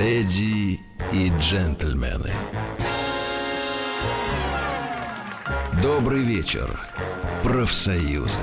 Леди 0.00 0.80
и 1.12 1.30
джентльмены. 1.38 2.32
Добрый 5.82 6.22
вечер, 6.22 6.80
профсоюзы. 7.42 8.40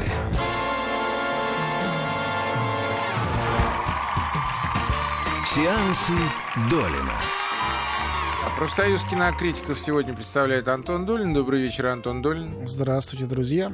Сеансы 5.43 6.13
Долина. 6.69 7.15
Профсоюз 8.55 9.03
кинокритиков 9.05 9.79
сегодня 9.79 10.13
представляет 10.13 10.67
Антон 10.67 11.07
Долин. 11.07 11.33
Добрый 11.33 11.59
вечер, 11.59 11.87
Антон 11.87 12.21
Долин. 12.21 12.67
Здравствуйте, 12.67 13.25
друзья. 13.25 13.71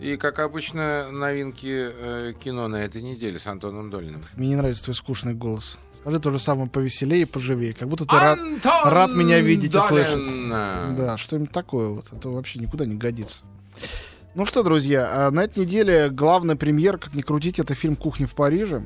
И, 0.00 0.16
как 0.16 0.38
обычно, 0.38 1.10
новинки 1.10 1.66
э, 1.66 2.32
кино 2.42 2.68
на 2.68 2.76
этой 2.76 3.02
неделе 3.02 3.38
с 3.38 3.46
Антоном 3.46 3.90
Долиным. 3.90 4.22
Мне 4.36 4.48
не 4.48 4.56
нравится 4.56 4.84
твой 4.84 4.94
скучный 4.94 5.34
голос. 5.34 5.78
Скажи 6.00 6.20
то 6.20 6.30
же 6.30 6.38
самое 6.38 6.70
повеселее 6.70 7.22
и 7.22 7.24
поживее. 7.24 7.74
Как 7.74 7.88
будто 7.88 8.06
ты 8.06 8.14
рад, 8.14 8.38
рад 8.84 9.12
меня 9.12 9.40
видеть 9.40 9.74
и 9.74 9.80
слышать. 9.80 10.48
Да, 10.48 11.16
что-нибудь 11.18 11.50
такое 11.50 11.88
вот. 11.88 12.06
Это 12.12 12.28
вообще 12.28 12.60
никуда 12.60 12.86
не 12.86 12.94
годится. 12.94 13.42
Ну 14.34 14.46
что, 14.46 14.62
друзья, 14.62 15.08
а 15.10 15.30
на 15.32 15.40
этой 15.40 15.60
неделе 15.60 16.10
главная 16.10 16.54
премьера, 16.54 16.96
как 16.96 17.14
ни 17.14 17.22
крутить, 17.22 17.58
это 17.58 17.74
фильм 17.74 17.96
«Кухня 17.96 18.28
в 18.28 18.34
Париже». 18.34 18.84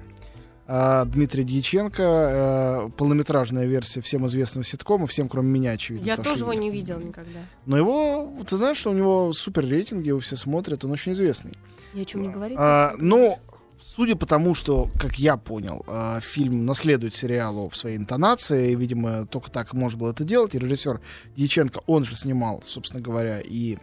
А, 0.67 1.05
Дмитрий 1.05 1.45
Дьяченко, 1.45 2.03
э, 2.03 2.91
полнометражная 2.97 3.67
версия 3.67 4.01
всем 4.01 4.27
известного 4.27 4.65
ситкома, 4.65 5.07
всем, 5.07 5.29
кроме 5.29 5.49
меня, 5.49 5.73
очевидно. 5.73 6.07
Я 6.07 6.17
тоже 6.17 6.45
его 6.45 6.53
не 6.53 6.71
видел 6.71 7.01
никогда. 7.01 7.41
Но 7.67 7.77
его, 7.77 8.33
ты 8.49 8.57
знаешь, 8.57 8.77
что 8.77 8.91
у 8.91 8.95
него 8.95 9.33
супер 9.33 9.67
рейтинги, 9.67 10.09
его 10.09 10.21
все 10.21 10.37
смотрят, 10.37 10.85
он 10.85 10.93
очень 10.93 11.13
известный. 11.13 11.53
Я 11.95 12.03
о 12.03 12.05
чем 12.05 12.23
не 12.23 12.29
говорит? 12.29 12.57
А, 12.61 12.95
ну, 12.97 13.39
судя 13.81 14.15
по 14.15 14.25
тому, 14.25 14.55
что, 14.55 14.89
как 14.99 15.19
я 15.19 15.37
понял, 15.37 15.85
а, 15.89 16.21
фильм 16.21 16.65
наследует 16.65 17.17
сериалу 17.17 17.69
в 17.69 17.77
своей 17.77 17.97
интонации, 17.97 18.71
и, 18.71 18.77
видимо, 18.77 19.27
только 19.27 19.51
так 19.51 19.73
можно 19.75 19.99
было 19.99 20.11
это 20.13 20.23
делать, 20.23 20.55
и 20.55 20.59
режиссер 20.59 21.01
Дьяченко, 21.37 21.81
он 21.87 22.05
же 22.05 22.17
снимал, 22.17 22.63
собственно 22.65 23.03
говоря, 23.03 23.41
и 23.41 23.77
а, 23.77 23.79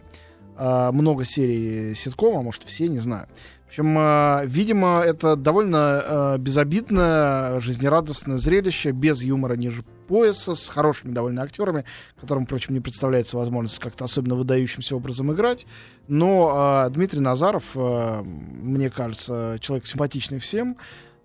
много 0.56 1.24
серий 1.24 1.94
ситкома, 1.94 2.42
может, 2.42 2.64
все, 2.64 2.88
не 2.88 2.98
знаю. 2.98 3.28
В 3.70 3.72
общем, 3.72 3.96
э, 3.96 4.46
видимо, 4.46 5.00
это 5.00 5.36
довольно 5.36 6.02
э, 6.04 6.38
безобидное, 6.38 7.60
жизнерадостное 7.60 8.36
зрелище, 8.36 8.90
без 8.90 9.22
юмора 9.22 9.54
ниже 9.54 9.84
пояса, 10.08 10.56
с 10.56 10.68
хорошими 10.68 11.12
довольно 11.12 11.42
актерами, 11.42 11.84
которым, 12.20 12.46
впрочем, 12.46 12.74
не 12.74 12.80
представляется 12.80 13.36
возможность 13.36 13.78
как-то 13.78 14.06
особенно 14.06 14.34
выдающимся 14.34 14.96
образом 14.96 15.32
играть. 15.32 15.66
Но 16.08 16.88
Дмитрий 16.90 17.20
Назаров, 17.20 17.76
мне 17.76 18.90
кажется, 18.90 19.58
человек 19.60 19.86
симпатичный 19.86 20.40
всем. 20.40 20.76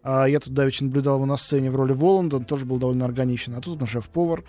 Я 0.04 0.40
тут 0.40 0.54
давеча 0.54 0.84
наблюдал 0.84 1.16
его 1.16 1.26
на 1.26 1.38
сцене 1.38 1.72
в 1.72 1.76
роли 1.76 1.94
Воланда, 1.94 2.36
он 2.36 2.46
тоже 2.46 2.66
был 2.66 2.78
довольно 2.78 3.06
органичен. 3.06 3.56
А 3.56 3.62
тут 3.62 3.82
он 3.82 3.88
шеф-повар. 3.88 4.44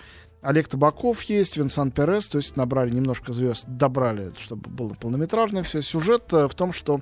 Олег 0.47 0.69
Табаков 0.69 1.23
есть, 1.23 1.57
Винсан 1.57 1.91
Перес, 1.91 2.29
то 2.29 2.39
есть 2.39 2.57
набрали 2.57 2.91
немножко 2.91 3.33
звезд, 3.33 3.65
добрали, 3.67 4.33
чтобы 4.39 4.71
было 4.71 4.91
полнометражное 4.91 5.65
все. 5.65 5.83
Сюжет 5.83 6.33
э, 6.33 6.47
в 6.47 6.55
том, 6.55 6.73
что 6.73 7.01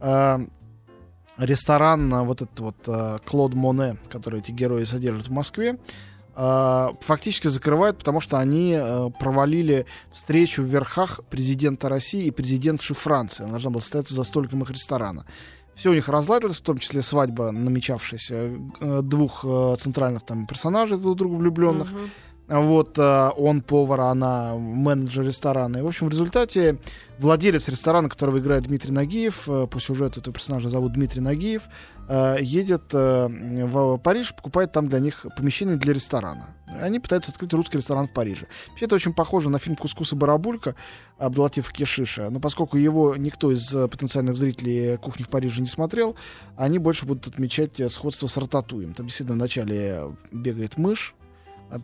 э, 0.00 0.38
ресторан, 1.38 2.12
э, 2.12 2.22
вот 2.24 2.42
этот 2.42 2.58
вот 2.58 2.76
э, 2.88 3.18
Клод 3.24 3.54
Моне, 3.54 3.96
который 4.08 4.40
эти 4.40 4.50
герои 4.50 4.82
содержат 4.82 5.28
в 5.28 5.30
Москве, 5.30 5.78
э, 6.34 6.88
фактически 7.00 7.46
закрывают, 7.46 7.98
потому 7.98 8.18
что 8.18 8.40
они 8.40 8.72
э, 8.76 9.10
провалили 9.20 9.86
встречу 10.12 10.62
в 10.62 10.66
верхах 10.66 11.20
президента 11.30 11.88
России 11.88 12.24
и 12.24 12.32
президентши 12.32 12.94
Франции. 12.94 13.44
Она 13.44 13.52
должна 13.52 13.70
была 13.70 13.82
состояться 13.82 14.14
за 14.14 14.24
столиком 14.24 14.62
их 14.62 14.70
ресторана. 14.70 15.26
Все 15.76 15.90
у 15.90 15.94
них 15.94 16.08
разладилось, 16.08 16.58
в 16.58 16.62
том 16.62 16.78
числе 16.78 17.02
свадьба, 17.02 17.52
намечавшаяся 17.52 18.50
э, 18.80 19.00
двух 19.04 19.42
центральных 19.78 20.24
там 20.24 20.48
персонажей 20.48 20.98
друг 20.98 21.16
другу 21.16 21.36
влюбленных. 21.36 21.88
Uh-huh. 21.88 22.08
Вот 22.50 22.98
э, 22.98 23.30
он 23.36 23.62
повар, 23.62 24.00
она 24.00 24.56
менеджер 24.56 25.24
ресторана. 25.24 25.76
И, 25.76 25.82
в 25.82 25.86
общем, 25.86 26.08
в 26.08 26.10
результате 26.10 26.78
владелец 27.20 27.68
ресторана, 27.68 28.08
которого 28.08 28.40
играет 28.40 28.64
Дмитрий 28.64 28.90
Нагиев, 28.90 29.48
э, 29.48 29.68
по 29.68 29.78
сюжету 29.78 30.18
этого 30.18 30.34
персонажа 30.34 30.68
зовут 30.68 30.94
Дмитрий 30.94 31.20
Нагиев, 31.20 31.68
э, 32.08 32.38
едет 32.40 32.92
в 32.92 33.98
Париж, 33.98 34.34
покупает 34.34 34.72
там 34.72 34.88
для 34.88 34.98
них 34.98 35.26
помещение 35.36 35.76
для 35.76 35.92
ресторана. 35.92 36.56
Они 36.80 36.98
пытаются 36.98 37.30
открыть 37.30 37.52
русский 37.52 37.78
ресторан 37.78 38.08
в 38.08 38.12
Париже. 38.12 38.48
Вообще 38.70 38.86
это 38.86 38.96
очень 38.96 39.12
похоже 39.12 39.48
на 39.48 39.60
фильм 39.60 39.76
«Кускус 39.76 40.12
и 40.12 40.16
барабулька» 40.16 40.74
Абдулатифа 41.18 41.72
Кешиша. 41.72 42.30
Но 42.30 42.40
поскольку 42.40 42.76
его 42.76 43.14
никто 43.14 43.52
из 43.52 43.70
потенциальных 43.70 44.34
зрителей 44.34 44.96
«Кухни 44.96 45.22
в 45.22 45.28
Париже» 45.28 45.60
не 45.60 45.68
смотрел, 45.68 46.16
они 46.56 46.78
больше 46.78 47.06
будут 47.06 47.28
отмечать 47.28 47.80
сходство 47.92 48.26
с 48.26 48.36
Рататуем. 48.36 48.92
Там 48.92 49.06
действительно 49.06 49.36
вначале 49.36 50.16
бегает 50.32 50.76
мышь, 50.76 51.14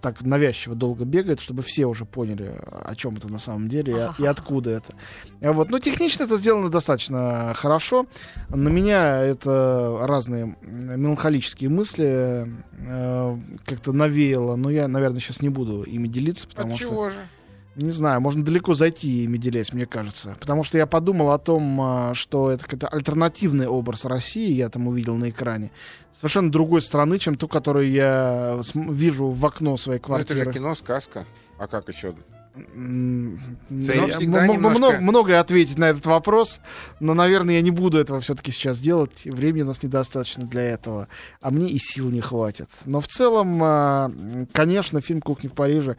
так 0.01 0.23
навязчиво 0.23 0.75
долго 0.75 1.05
бегает, 1.05 1.41
чтобы 1.41 1.63
все 1.63 1.87
уже 1.87 2.05
поняли, 2.05 2.55
о 2.67 2.95
чем 2.95 3.17
это 3.17 3.29
на 3.29 3.39
самом 3.39 3.69
деле 3.69 4.13
и, 4.19 4.23
и 4.23 4.27
откуда 4.27 4.71
это. 4.71 4.95
Вот. 5.41 5.71
Но 5.71 5.79
технично 5.79 6.25
это 6.25 6.37
сделано 6.37 6.71
достаточно 6.71 7.55
хорошо. 7.55 8.07
На 8.49 8.69
меня 8.69 9.21
это 9.23 9.99
разные 10.03 10.57
меланхолические 10.63 11.71
мысли 11.71 12.47
э, 12.73 13.39
как-то 13.65 13.93
навеяло, 13.93 14.57
но 14.57 14.71
я, 14.71 14.89
наверное, 14.89 15.21
сейчас 15.21 15.43
не 15.43 15.49
буду 15.49 15.83
ими 15.83 16.09
делиться, 16.09 16.49
потому 16.49 16.73
От 16.73 16.79
что... 16.79 16.89
чего 16.89 17.11
же? 17.11 17.29
Не 17.77 17.91
знаю, 17.91 18.23
можно 18.23 18.43
далеко 18.43 18.73
зайти 18.73 19.25
ими 19.25 19.37
делясь, 19.37 19.73
мне 19.73 19.85
кажется. 19.85 20.37
Потому 20.41 20.65
что 20.65 20.79
я 20.79 20.87
подумал 20.87 21.31
о 21.31 21.39
том, 21.39 21.79
а, 21.81 22.15
что 22.15 22.51
это 22.51 22.65
какой-то 22.65 22.89
альтернативный 22.89 23.67
образ 23.67 24.07
России, 24.07 24.53
я 24.53 24.71
там 24.71 24.89
увидел 24.89 25.17
на 25.17 25.29
экране. 25.29 25.71
Совершенно 26.15 26.51
другой 26.51 26.81
страны, 26.81 27.19
чем 27.19 27.37
ту, 27.37 27.49
которую 27.49 27.91
я 27.91 28.59
вижу 28.75 29.29
в 29.29 29.45
окно 29.45 29.77
своей 29.77 30.01
квартиры. 30.01 30.37
Ну, 30.37 30.43
это 30.43 30.53
же 30.53 30.59
кино, 30.59 30.75
сказка. 30.75 31.27
А 31.59 31.67
как 31.67 31.89
еще? 31.89 32.15
Много, 34.71 35.01
многое 35.01 35.41
ответить 35.41 35.79
на 35.79 35.91
этот 35.91 36.07
вопрос, 36.07 36.61
но, 37.01 37.15
наверное, 37.15 37.57
я 37.57 37.61
не 37.61 37.71
буду 37.71 37.99
этого 37.99 38.21
все-таки 38.21 38.51
сейчас 38.53 38.79
делать. 38.79 39.25
Времени 39.25 39.63
у 39.63 39.67
нас 39.67 39.83
недостаточно 39.83 40.45
для 40.47 40.63
этого, 40.63 41.09
а 41.41 41.51
мне 41.51 41.69
и 41.69 41.79
сил 41.79 42.11
не 42.11 42.21
хватит. 42.21 42.69
Но 42.85 43.01
в 43.01 43.09
целом, 43.09 43.59
а, 43.63 44.11
конечно, 44.53 45.01
фильм 45.01 45.21
«Кухня 45.21 45.51
в 45.51 45.53
Париже», 45.53 45.97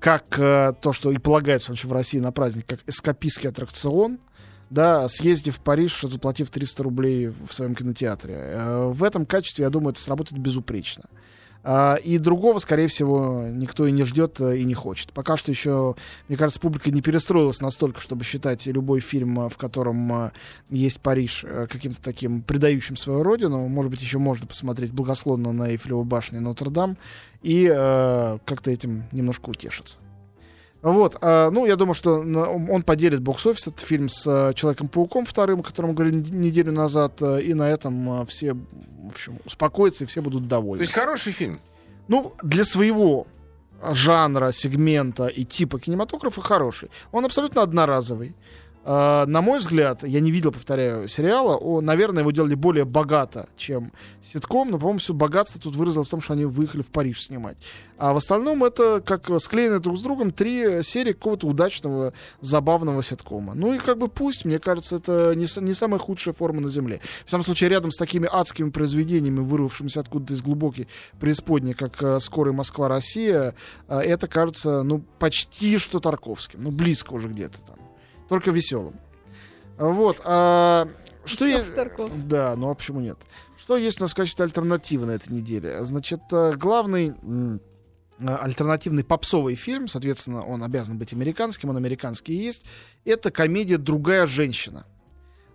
как 0.00 0.24
а, 0.38 0.72
то, 0.72 0.92
что 0.92 1.12
и 1.12 1.18
полагается 1.18 1.70
вообще 1.70 1.86
в 1.86 1.92
России 1.92 2.18
на 2.18 2.32
праздник, 2.32 2.66
как 2.66 2.80
эскапистский 2.86 3.48
аттракцион, 3.48 4.18
да, 4.70 5.08
съездив 5.08 5.56
в 5.56 5.60
Париж, 5.60 6.00
заплатив 6.02 6.50
300 6.50 6.82
рублей 6.82 7.28
в 7.28 7.52
своем 7.52 7.74
кинотеатре. 7.74 8.34
Э, 8.34 8.86
в 8.86 9.02
этом 9.02 9.26
качестве, 9.26 9.64
я 9.64 9.70
думаю, 9.70 9.90
это 9.90 10.00
сработает 10.00 10.40
безупречно. 10.40 11.04
А, 11.62 11.96
и 11.96 12.18
другого, 12.18 12.58
скорее 12.58 12.88
всего, 12.88 13.44
никто 13.46 13.86
и 13.86 13.92
не 13.92 14.04
ждет 14.04 14.40
э, 14.40 14.58
и 14.58 14.64
не 14.64 14.74
хочет. 14.74 15.12
Пока 15.12 15.36
что 15.36 15.50
еще, 15.50 15.94
мне 16.28 16.38
кажется, 16.38 16.58
публика 16.58 16.90
не 16.90 17.02
перестроилась 17.02 17.60
настолько, 17.60 18.00
чтобы 18.00 18.24
считать 18.24 18.66
любой 18.66 19.00
фильм, 19.00 19.40
э, 19.40 19.48
в 19.50 19.56
котором 19.58 20.12
э, 20.12 20.30
есть 20.70 21.00
Париж, 21.00 21.44
каким-то 21.70 22.00
таким 22.00 22.42
предающим 22.42 22.96
свою 22.96 23.22
родину. 23.22 23.68
Может 23.68 23.90
быть, 23.90 24.00
еще 24.00 24.18
можно 24.18 24.46
посмотреть 24.46 24.92
благословно 24.92 25.52
на 25.52 25.70
Эйфелеву 25.70 26.04
башню 26.04 26.40
Нотр-Дам 26.40 26.96
и 27.42 27.70
э, 27.70 28.38
как-то 28.44 28.70
этим 28.70 29.04
немножко 29.12 29.50
утешиться. 29.50 29.98
Вот, 30.82 31.18
э, 31.20 31.50
ну, 31.50 31.66
я 31.66 31.76
думаю, 31.76 31.94
что 31.94 32.20
он 32.20 32.82
поделит 32.82 33.20
бокс-офис, 33.20 33.66
этот 33.66 33.80
фильм, 33.80 34.08
с 34.08 34.26
э, 34.26 34.54
Человеком-пауком 34.54 35.26
вторым, 35.26 35.60
о 35.60 35.62
котором 35.62 35.90
мы 35.90 35.94
говорили 35.94 36.16
неделю 36.30 36.72
назад, 36.72 37.20
э, 37.20 37.42
и 37.42 37.52
на 37.52 37.68
этом 37.68 38.26
все, 38.26 38.54
в 38.54 39.08
общем, 39.08 39.38
успокоятся, 39.44 40.04
и 40.04 40.06
все 40.06 40.22
будут 40.22 40.48
довольны. 40.48 40.78
То 40.78 40.82
есть 40.82 40.94
хороший 40.94 41.32
фильм? 41.32 41.60
Ну, 42.08 42.32
для 42.42 42.64
своего 42.64 43.26
жанра, 43.82 44.52
сегмента 44.52 45.26
и 45.26 45.44
типа 45.44 45.78
кинематографа 45.78 46.40
хороший. 46.40 46.90
Он 47.12 47.24
абсолютно 47.24 47.62
одноразовый. 47.62 48.34
Uh, 48.82 49.26
на 49.26 49.42
мой 49.42 49.58
взгляд, 49.58 50.04
я 50.04 50.20
не 50.20 50.30
видел, 50.30 50.52
повторяю, 50.52 51.06
сериала, 51.06 51.54
о, 51.54 51.82
наверное, 51.82 52.22
его 52.22 52.30
делали 52.30 52.54
более 52.54 52.86
богато, 52.86 53.46
чем 53.58 53.92
ситком, 54.22 54.70
но, 54.70 54.78
по-моему, 54.78 54.98
все 55.00 55.12
богатство 55.12 55.60
тут 55.60 55.76
выразилось 55.76 56.08
в 56.08 56.10
том, 56.10 56.22
что 56.22 56.32
они 56.32 56.46
выехали 56.46 56.80
в 56.80 56.86
Париж 56.86 57.24
снимать. 57.24 57.58
А 57.98 58.14
в 58.14 58.16
остальном 58.16 58.64
это 58.64 59.02
как 59.04 59.28
склеены 59.38 59.80
друг 59.80 59.98
с 59.98 60.02
другом 60.02 60.30
три 60.32 60.82
серии 60.82 61.12
какого-то 61.12 61.46
удачного, 61.46 62.14
забавного 62.40 63.02
ситкома. 63.02 63.52
Ну 63.52 63.74
и 63.74 63.78
как 63.78 63.98
бы 63.98 64.08
пусть, 64.08 64.46
мне 64.46 64.58
кажется, 64.58 64.96
это 64.96 65.34
не, 65.36 65.44
не 65.60 65.74
самая 65.74 65.98
худшая 65.98 66.32
форма 66.32 66.62
на 66.62 66.70
Земле. 66.70 67.00
В 67.26 67.30
самом 67.30 67.44
случае, 67.44 67.68
рядом 67.68 67.92
с 67.92 67.98
такими 67.98 68.26
адскими 68.32 68.70
произведениями, 68.70 69.40
вырвавшимися 69.40 70.00
откуда-то 70.00 70.32
из 70.32 70.40
глубокой 70.40 70.88
преисподней, 71.20 71.74
как 71.74 72.00
uh, 72.02 72.18
«Скорый 72.18 72.54
Москва-Россия», 72.54 73.54
uh, 73.88 74.00
это 74.00 74.26
кажется, 74.26 74.82
ну, 74.82 75.04
почти 75.18 75.76
что 75.76 76.00
Тарковским, 76.00 76.62
ну, 76.62 76.70
близко 76.70 77.12
уже 77.12 77.28
где-то 77.28 77.58
там 77.60 77.76
только 78.30 78.52
веселым. 78.52 78.94
Вот. 79.76 80.20
А, 80.24 80.88
что 81.24 81.44
есть... 81.44 81.74
Да, 82.28 82.54
ну 82.56 82.70
а 82.70 82.74
почему 82.74 83.00
нет? 83.00 83.18
Что 83.58 83.76
есть 83.76 84.00
у 84.00 84.04
нас 84.04 84.12
в 84.12 84.14
качестве 84.14 84.44
альтернативы 84.44 85.04
на 85.04 85.10
этой 85.10 85.32
неделе? 85.32 85.84
Значит, 85.84 86.20
э, 86.30 86.54
главный 86.54 87.14
альтернативный 88.24 89.02
попсовый 89.02 89.54
фильм, 89.56 89.88
соответственно, 89.88 90.44
он 90.44 90.62
обязан 90.62 90.96
быть 90.96 91.12
американским, 91.12 91.70
он 91.70 91.76
американский 91.76 92.34
и 92.34 92.42
есть, 92.42 92.62
это 93.04 93.30
комедия 93.30 93.78
«Другая 93.78 94.26
женщина». 94.26 94.86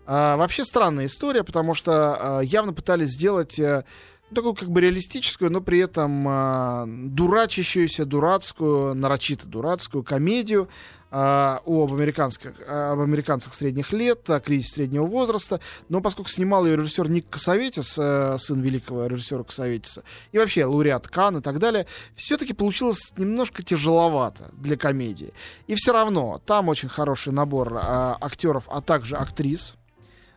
А, 0.08 0.36
вообще 0.36 0.66
странная 0.66 1.06
история, 1.06 1.44
потому 1.44 1.74
что 1.74 2.40
а, 2.40 2.42
явно 2.42 2.74
пытались 2.74 3.12
сделать 3.12 3.60
а, 3.60 3.86
такую 4.34 4.56
как 4.56 4.70
бы 4.70 4.82
реалистическую, 4.82 5.52
но 5.52 5.62
при 5.62 5.80
этом 5.80 6.26
а, 6.28 6.86
дурачащуюся, 6.88 8.06
дурацкую, 8.06 8.96
нарочито 8.96 9.48
дурацкую 9.48 10.04
комедию 10.04 10.68
а, 11.12 11.62
об, 11.66 11.94
американских, 11.94 12.54
об 12.68 13.00
американцах 13.00 13.54
средних 13.54 13.94
лет, 13.94 14.30
о 14.30 14.40
кризисе 14.40 14.74
среднего 14.74 15.06
возраста. 15.06 15.60
Но 15.90 16.02
поскольку 16.02 16.30
снимал 16.30 16.66
ее 16.66 16.76
режиссер 16.76 17.10
Ник 17.10 17.30
Косоветис, 17.30 17.98
э, 17.98 18.38
сын 18.38 18.60
великого 18.62 19.06
режиссера 19.06 19.44
Косоветиса, 19.44 20.04
и 20.32 20.38
вообще 20.38 20.66
лауреат 20.66 21.08
Кан 21.08 21.38
и 21.38 21.42
так 21.42 21.60
далее, 21.60 21.86
все-таки 22.16 22.54
получилось 22.54 23.14
немножко 23.18 23.64
тяжеловато 23.64 24.50
для 24.54 24.76
комедии. 24.76 25.34
И 25.68 25.76
все 25.76 25.94
равно 25.94 26.42
там 26.46 26.68
очень 26.68 26.90
хороший 26.90 27.32
набор 27.32 27.74
а, 27.76 28.18
актеров, 28.20 28.66
а 28.68 28.82
также 28.82 29.16
актрис. 29.16 29.78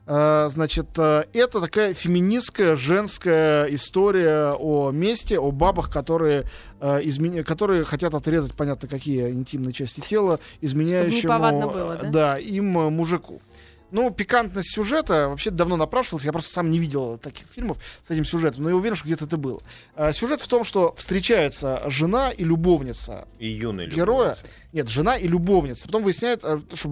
Э, 0.08 0.49
Значит, 0.49 0.88
э, 0.96 1.25
это 1.34 1.60
такая 1.60 1.93
феминистская 1.93 2.76
женская 2.76 3.66
история 3.66 4.55
о 4.58 4.90
месте, 4.90 5.38
о 5.38 5.50
бабах, 5.50 5.90
которые, 5.90 6.44
э, 6.81 7.00
изменя... 7.02 7.44
которые 7.44 7.84
хотят 7.84 8.14
отрезать, 8.14 8.55
понятно, 8.55 8.88
какие 8.88 9.31
интимные 9.31 9.75
части 9.75 10.00
тела, 10.00 10.40
изменяющему 10.62 11.70
было, 11.70 11.99
да? 12.00 12.08
да, 12.10 12.38
им 12.38 12.72
мужику. 12.72 13.43
Ну, 13.90 14.11
пикантность 14.11 14.70
сюжета 14.73 15.29
вообще 15.29 15.50
давно 15.50 15.76
напрашивалась. 15.76 16.25
Я 16.25 16.32
просто 16.32 16.50
сам 16.50 16.69
не 16.69 16.79
видел 16.79 17.17
таких 17.19 17.46
фильмов 17.55 17.79
с 18.02 18.11
этим 18.11 18.25
сюжетом, 18.26 18.64
но 18.64 18.69
я 18.69 18.76
уверен, 18.76 18.96
что 18.96 19.06
где-то 19.06 19.25
это 19.25 19.38
было. 19.38 19.61
А, 19.96 20.12
Сюжет 20.12 20.43
в 20.43 20.46
том, 20.49 20.64
что 20.64 20.94
встречается 20.99 21.82
жена 21.87 22.31
и 22.31 22.44
любовница 22.44 23.26
И 23.38 23.49
юный 23.49 23.87
героя. 23.87 24.37
любовница. 24.37 24.46
Нет, 24.75 24.88
жена 24.88 25.17
и 25.17 25.26
любовница. 25.26 25.87
Потом 25.87 26.02
выясняет, 26.02 26.44
э, 26.44 26.61
что 26.75 26.88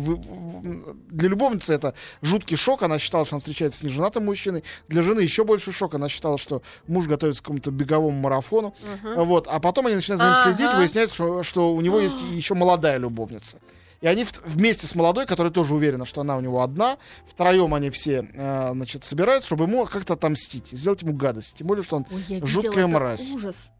для 1.11 1.29
любовницы 1.29 1.75
это 1.75 1.95
жуткий 2.23 2.57
шок. 2.57 2.83
Она 2.83 2.99
считала, 2.99 3.27
что 3.27 3.37
она 3.37 3.41
встречается 3.41 3.81
с 3.81 3.83
неженатым 3.83 4.25
мужчиной. 4.25 4.65
Для 4.89 5.03
жены 5.03 5.21
еще 5.21 5.45
больше 5.45 5.73
шок. 5.73 5.95
Она 5.95 6.09
считала, 6.09 6.39
что 6.39 6.63
муж 6.87 7.07
готовится 7.07 7.43
к 7.43 7.45
какому-то 7.45 7.71
беговому 7.71 8.19
марафону. 8.19 8.75
Вот. 9.15 9.47
А 9.49 9.61
потом 9.61 9.87
они 9.87 9.97
начинают 9.97 10.21
за 10.23 10.27
ним 10.29 10.35
Ага. 10.39 10.45
следить. 10.57 10.75
Выясняется, 10.75 11.15
что, 11.15 11.43
что 11.43 11.75
у 11.75 11.81
него 11.83 12.01
есть 12.01 12.21
еще 12.33 12.55
молодая 12.55 12.97
любовница. 12.97 13.59
И 14.01 14.07
они 14.07 14.25
в- 14.25 14.45
вместе 14.45 14.87
с 14.87 14.95
молодой, 14.95 15.27
которая 15.27 15.53
тоже 15.53 15.75
уверена, 15.75 16.05
что 16.05 16.21
она 16.21 16.37
у 16.37 16.41
него 16.41 16.63
одна, 16.63 16.99
втроем 17.31 17.73
они 17.75 17.91
все, 17.91 18.29
э, 18.35 18.73
значит, 18.73 19.05
собираются, 19.05 19.49
чтобы 19.49 19.65
ему 19.65 19.87
как-то 19.87 20.15
отомстить, 20.15 20.69
сделать 20.71 21.03
ему 21.03 21.15
гадость. 21.15 21.55
Тем 21.59 21.67
более, 21.67 21.83
что 21.85 21.97
он 21.97 22.07
Ой, 22.11 22.23
я 22.29 22.47
жуткая 22.47 22.87
мразь. 22.87 23.31
ужас. 23.31 23.71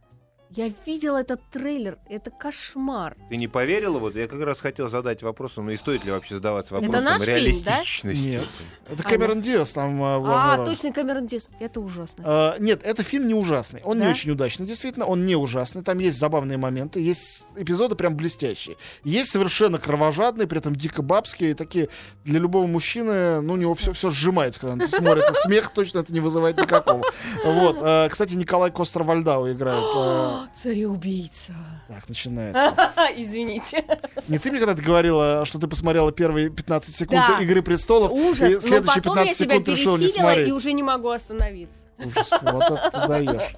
Я 0.51 0.71
видела 0.87 1.19
этот 1.19 1.41
трейлер. 1.51 1.99
Это 2.09 2.31
кошмар. 2.31 3.17
Ты 3.29 3.37
не 3.37 3.49
поверила? 3.49 3.99
Вот 3.99 4.15
я 4.15 4.29
как 4.29 4.41
раз 4.43 4.61
хотел 4.61 4.89
задать 4.89 5.23
вопрос, 5.23 5.57
ну 5.57 5.71
и 5.71 5.77
стоит 5.77 6.05
ли 6.05 6.13
вообще 6.13 6.37
задаваться 6.37 6.75
Это 6.77 6.85
вопросом 6.87 7.05
наш 7.05 7.23
фильм, 7.23 7.35
да? 7.65 7.73
реалистичности? 7.81 8.29
Нет. 8.29 8.45
Это 8.89 9.03
А, 9.05 9.09
Кэмерон 9.09 9.41
Диас 9.43 9.73
там 9.73 10.01
э, 10.03 10.07
А, 10.25 10.57
роли. 10.57 10.67
точно, 10.67 10.93
Камерон 10.93 11.27
Диас. 11.27 11.49
Это 11.59 11.81
ужасно. 11.81 12.55
Э, 12.57 12.61
нет, 12.63 12.81
это 12.85 13.03
фильм 13.03 13.27
не 13.27 13.35
ужасный. 13.35 13.83
Он 13.85 13.99
не 13.99 14.05
Да? 14.05 14.11
очень 14.11 14.31
удачный, 14.31 14.67
действительно. 14.67 15.05
Он 15.07 15.25
не 15.25 15.35
ужасный. 15.35 15.83
Там 15.83 15.99
есть 15.99 16.19
забавные 16.19 16.59
моменты, 16.59 17.01
есть 17.01 17.45
эпизоды 17.57 17.97
прям 17.97 18.17
блестящие. 18.17 18.77
Есть 19.03 19.31
совершенно 19.31 19.79
кровожадные, 19.79 20.47
при 20.47 20.59
этом 20.59 20.77
дико 20.77 21.03
бабские, 21.03 21.55
такие 21.55 21.89
для 22.25 22.39
любого 22.39 22.67
мужчины, 22.67 23.41
ну, 23.41 23.55
у 23.55 23.57
него 23.57 23.75
все, 23.75 23.93
все 23.93 24.11
сжимается, 24.11 24.61
когда 24.61 24.75
он 24.75 24.81
это 24.83 24.91
смотрит. 24.91 25.25
Смех 25.37 25.71
точно 25.75 25.99
это 25.99 26.13
не 26.13 26.21
вызывает 26.21 26.57
никакого. 26.57 27.03
Вот. 27.45 27.79
Э, 27.81 28.09
Кстати, 28.09 28.35
Николай 28.35 28.71
Костер-Вальдау 28.71 29.53
играет. 29.53 30.36
Цареубийца. 30.63 31.53
Так, 31.89 32.09
начинается. 32.09 32.75
Извините. 33.17 33.85
Не 34.29 34.39
ты 34.39 34.51
мне 34.51 34.59
когда-то 34.61 34.83
говорила, 34.83 35.45
что 35.45 35.59
ты 35.59 35.67
посмотрела 35.69 36.13
первые 36.13 36.51
15 36.51 36.95
секунд 36.95 37.25
Да. 37.29 37.41
«Игры 37.43 37.63
престолов», 37.63 38.13
Ужас. 38.13 38.51
и 38.51 38.55
Но 38.57 38.61
следующие 38.61 39.03
потом 39.03 39.17
я 39.19 39.23
15 39.25 39.37
себя 39.39 39.55
секунд 39.55 39.69
решила 39.69 39.97
не 39.97 40.01
пересилила 40.03 40.27
смотреть. 40.27 40.49
и 40.49 40.53
уже 40.53 40.73
не 40.73 40.83
могу 40.83 41.09
остановиться. 41.11 41.81
Ужас, 41.99 42.31
вот 42.43 42.63
это 42.65 42.91
ты 42.93 43.09
даешь. 43.09 43.57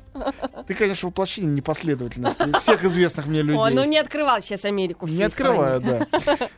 Ты, 0.67 0.75
конечно, 0.75 1.08
воплощение 1.08 1.52
непоследовательности 1.52 2.58
всех 2.58 2.85
известных 2.85 3.26
мне 3.26 3.43
людей. 3.43 3.58
О, 3.58 3.70
ну 3.70 3.85
не 3.85 3.99
открывал 3.99 4.40
сейчас 4.40 4.64
Америку 4.64 5.06
всей 5.06 5.19
Не 5.19 5.25
открываю, 5.25 5.81
да. 5.81 6.06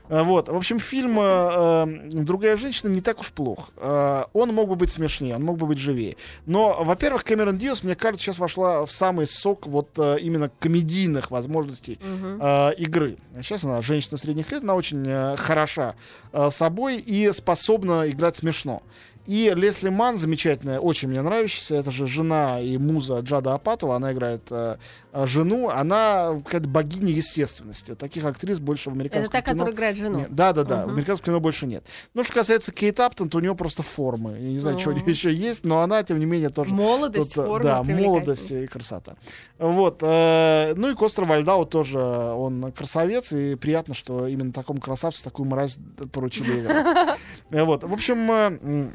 А, 0.08 0.24
Вот. 0.24 0.48
В 0.48 0.56
общем, 0.56 0.78
фильм 0.78 1.18
э, 1.20 1.22
э, 1.22 1.86
«Другая 2.12 2.56
женщина» 2.56 2.90
не 2.90 3.00
так 3.00 3.20
уж 3.20 3.30
плох. 3.32 3.70
Э, 3.76 4.24
Он 4.32 4.52
мог 4.54 4.68
бы 4.68 4.76
быть 4.76 4.90
смешнее, 4.90 5.36
он 5.36 5.44
мог 5.44 5.56
бы 5.58 5.66
быть 5.66 5.78
живее. 5.78 6.16
Но, 6.46 6.82
во-первых, 6.82 7.24
Кэмерон 7.24 7.58
Диас, 7.58 7.82
мне 7.82 7.94
кажется, 7.94 8.26
сейчас 8.26 8.38
вошла 8.38 8.84
в 8.84 8.92
самый 8.92 9.26
сок 9.26 9.66
вот 9.66 9.90
э, 9.98 10.18
именно 10.20 10.50
комедийных 10.58 11.30
возможностей 11.30 11.98
э, 12.02 12.74
игры. 12.74 13.16
Сейчас 13.36 13.64
она 13.64 13.82
женщина 13.82 14.16
средних 14.16 14.50
лет, 14.52 14.62
она 14.62 14.74
очень 14.74 15.36
хороша 15.36 15.94
собой 16.50 16.98
и 16.98 17.32
способна 17.32 18.08
играть 18.08 18.36
смешно. 18.36 18.82
И 19.26 19.52
Лесли 19.54 19.90
Ман, 19.90 20.16
замечательная, 20.16 20.80
очень 20.80 21.08
мне 21.08 21.20
нравящаяся, 21.22 21.76
это 21.76 21.90
же 21.90 22.06
жена 22.06 22.60
и 22.60 22.78
муза 22.78 23.20
Джада 23.20 23.54
Апатова, 23.54 23.96
она 23.96 24.12
играет 24.12 24.42
э, 24.50 24.76
э, 25.12 25.26
жену, 25.26 25.68
она 25.68 26.40
какая-то 26.44 26.66
богиня 26.68 27.12
естественности. 27.12 27.94
Таких 27.94 28.24
актрис 28.24 28.58
больше 28.58 28.90
в 28.90 28.94
американском 28.94 29.38
Это 29.38 29.46
та, 29.46 29.52
кино 29.52 29.52
которая 29.58 29.74
играет 29.74 29.96
жену. 29.98 30.18
нет. 30.20 30.34
Да, 30.34 30.52
да, 30.52 30.64
да. 30.64 30.78
Мгм. 30.78 30.88
В 30.88 30.92
американском 30.94 31.26
кино 31.26 31.40
больше 31.40 31.66
нет. 31.66 31.84
Ну, 32.14 32.24
что 32.24 32.32
касается 32.32 32.72
Кейт 32.72 32.98
Аптон, 32.98 33.28
то 33.28 33.38
у 33.38 33.40
нее 33.40 33.54
просто 33.54 33.82
формы. 33.82 34.32
Я 34.32 34.48
не 34.50 34.58
знаю, 34.58 34.78
что 34.78 34.90
у 34.90 34.92
нее 34.94 35.04
О. 35.06 35.10
еще 35.10 35.32
есть, 35.32 35.64
но 35.64 35.80
она, 35.80 36.02
тем 36.02 36.18
не 36.18 36.24
менее, 36.24 36.48
тоже 36.48 36.74
Молодость, 36.74 37.34
Тут, 37.34 37.44
э, 37.44 37.46
форма, 37.46 37.64
Да, 37.64 37.82
молодость 37.82 38.50
и 38.50 38.66
красота. 38.66 39.16
Вот. 39.58 39.98
э, 40.02 40.72
Ну 40.74 40.90
и 40.90 40.94
Костер 40.94 41.24
Вальдау 41.24 41.66
тоже, 41.66 41.98
он 42.00 42.72
красавец, 42.72 43.32
и 43.32 43.54
приятно, 43.54 43.94
что 43.94 44.26
именно 44.26 44.52
такому 44.52 44.80
красавцу 44.80 45.22
такую 45.22 45.46
мразь 45.48 45.76
поручили 46.12 46.60
играть. 46.60 47.18
Вот. 47.50 47.84
В 47.84 47.92
общем, 47.92 48.30
э, 48.32 48.90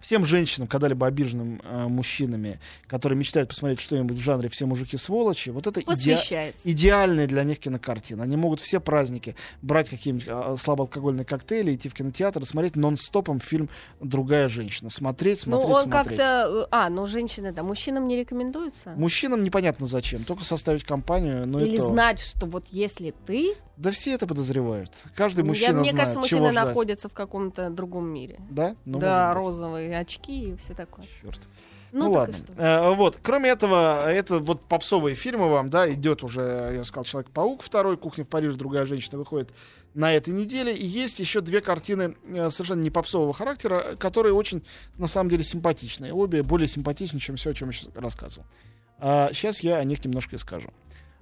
всем 0.00 0.24
женщинам, 0.24 0.68
когда-либо 0.68 1.06
обиженным 1.06 1.60
э, 1.64 1.86
мужчинами, 1.88 2.60
которые 2.86 3.18
мечтают 3.18 3.48
посмотреть 3.48 3.80
что-нибудь 3.80 4.16
в 4.16 4.20
жанре 4.20 4.48
«Все 4.48 4.66
мужики 4.66 4.96
сволочи», 4.96 5.50
вот 5.50 5.66
это 5.66 5.80
идеа- 5.80 5.86
Посвящается. 5.86 6.70
идеальные 6.70 7.26
для 7.26 7.44
них 7.44 7.58
кинокартины. 7.58 8.22
Они 8.22 8.36
могут 8.36 8.60
все 8.60 8.80
праздники 8.80 9.34
брать 9.62 9.88
какие-нибудь 9.88 10.26
а, 10.28 10.56
слабоалкогольные 10.56 11.24
коктейли, 11.24 11.74
идти 11.74 11.88
в 11.88 11.94
кинотеатр 11.94 12.42
и 12.42 12.44
смотреть 12.44 12.76
нон-стопом 12.76 13.40
фильм 13.40 13.68
«Другая 14.00 14.48
женщина». 14.48 14.90
Смотреть, 14.90 15.46
Ну, 15.46 15.56
смотреть, 15.60 15.74
он 15.76 15.82
смотреть. 15.90 16.18
как-то... 16.18 16.48
э, 16.62 16.66
А, 16.70 16.88
ну, 16.90 17.06
женщины, 17.06 17.52
да. 17.52 17.62
Мужчинам 17.62 18.06
не 18.06 18.16
рекомендуется? 18.16 18.90
Мужчинам 18.96 19.42
непонятно 19.42 19.86
зачем, 19.86 20.24
только 20.24 20.44
составить 20.44 20.84
компанию, 20.84 21.46
но 21.46 21.60
Или 21.60 21.76
и 21.76 21.78
то. 21.78 21.86
знать, 21.86 22.20
что 22.20 22.46
вот 22.46 22.64
если 22.70 23.14
ты... 23.26 23.54
Да 23.78 23.92
все 23.92 24.12
это 24.12 24.26
подозревают. 24.26 24.90
Каждый 25.14 25.42
Ну, 25.42 25.48
мужчина 25.48 25.66
я, 25.68 25.72
мне 25.74 25.90
знает, 25.90 25.96
кажется, 25.96 26.18
мужчины 26.18 26.50
ждать. 26.50 26.66
находятся 26.66 27.08
в 27.08 27.12
каком-то 27.12 27.70
другом 27.70 28.08
мире. 28.08 28.40
Да? 28.50 28.74
Ну, 28.84 28.98
да, 28.98 29.32
розовые 29.34 29.96
очки 29.96 30.50
и 30.50 30.56
все 30.56 30.74
такое. 30.74 31.06
Чёрт. 31.22 31.40
Ну, 31.92 32.06
Ну, 32.06 32.10
ладно. 32.10 32.34
что? 32.36 32.52
Э, 32.54 32.94
вот. 32.94 33.18
Кроме 33.22 33.48
этого, 33.50 34.10
это 34.10 34.38
вот 34.40 34.62
попсовые 34.62 35.14
фильмы 35.14 35.48
вам, 35.48 35.70
да, 35.70 35.90
идет 35.90 36.22
уже, 36.24 36.72
я 36.76 36.84
сказал, 36.84 37.04
Человек-паук 37.04 37.62
второй, 37.62 37.96
Кухня 37.96 38.24
в 38.24 38.28
Париже, 38.28 38.58
другая 38.58 38.84
женщина 38.84 39.16
выходит 39.16 39.50
на 39.94 40.12
этой 40.12 40.34
неделе. 40.34 40.76
И 40.76 40.84
есть 40.84 41.18
еще 41.20 41.40
две 41.40 41.60
картины 41.60 42.16
э, 42.26 42.50
совершенно 42.50 42.82
не 42.82 42.90
попсового 42.90 43.32
характера, 43.32 43.96
которые 43.98 44.34
очень, 44.34 44.64
на 44.98 45.06
самом 45.06 45.30
деле, 45.30 45.44
симпатичные. 45.44 46.12
Обе 46.12 46.42
более 46.42 46.66
симпатичны, 46.68 47.20
чем 47.20 47.36
все, 47.36 47.50
о 47.50 47.54
чем 47.54 47.68
я 47.68 47.74
сейчас 47.74 47.90
рассказывал. 47.94 48.44
сейчас 49.00 49.60
я 49.60 49.76
о 49.76 49.84
них 49.84 50.04
немножко 50.04 50.34
и 50.34 50.38
скажу. 50.38 50.68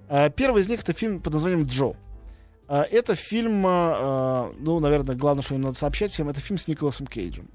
А, 0.09 0.31
первый 0.31 0.63
из 0.63 0.69
них 0.69 0.81
это 0.83 0.93
фильм 0.93 1.21
под 1.21 1.35
названием 1.35 1.67
Джо. 1.67 1.95
А, 2.69 2.83
это 2.83 3.15
фильм, 3.15 3.65
а, 3.67 4.53
ну, 4.59 4.81
наверное, 4.81 5.15
главное, 5.17 5.43
что 5.43 5.55
им 5.55 5.61
надо 5.63 5.75
сообщать 5.77 6.13
всем, 6.13 6.29
это 6.29 6.41
фильм 6.41 6.59
с 6.59 6.67
Николасом 6.69 7.07
Кейджем. 7.07 7.49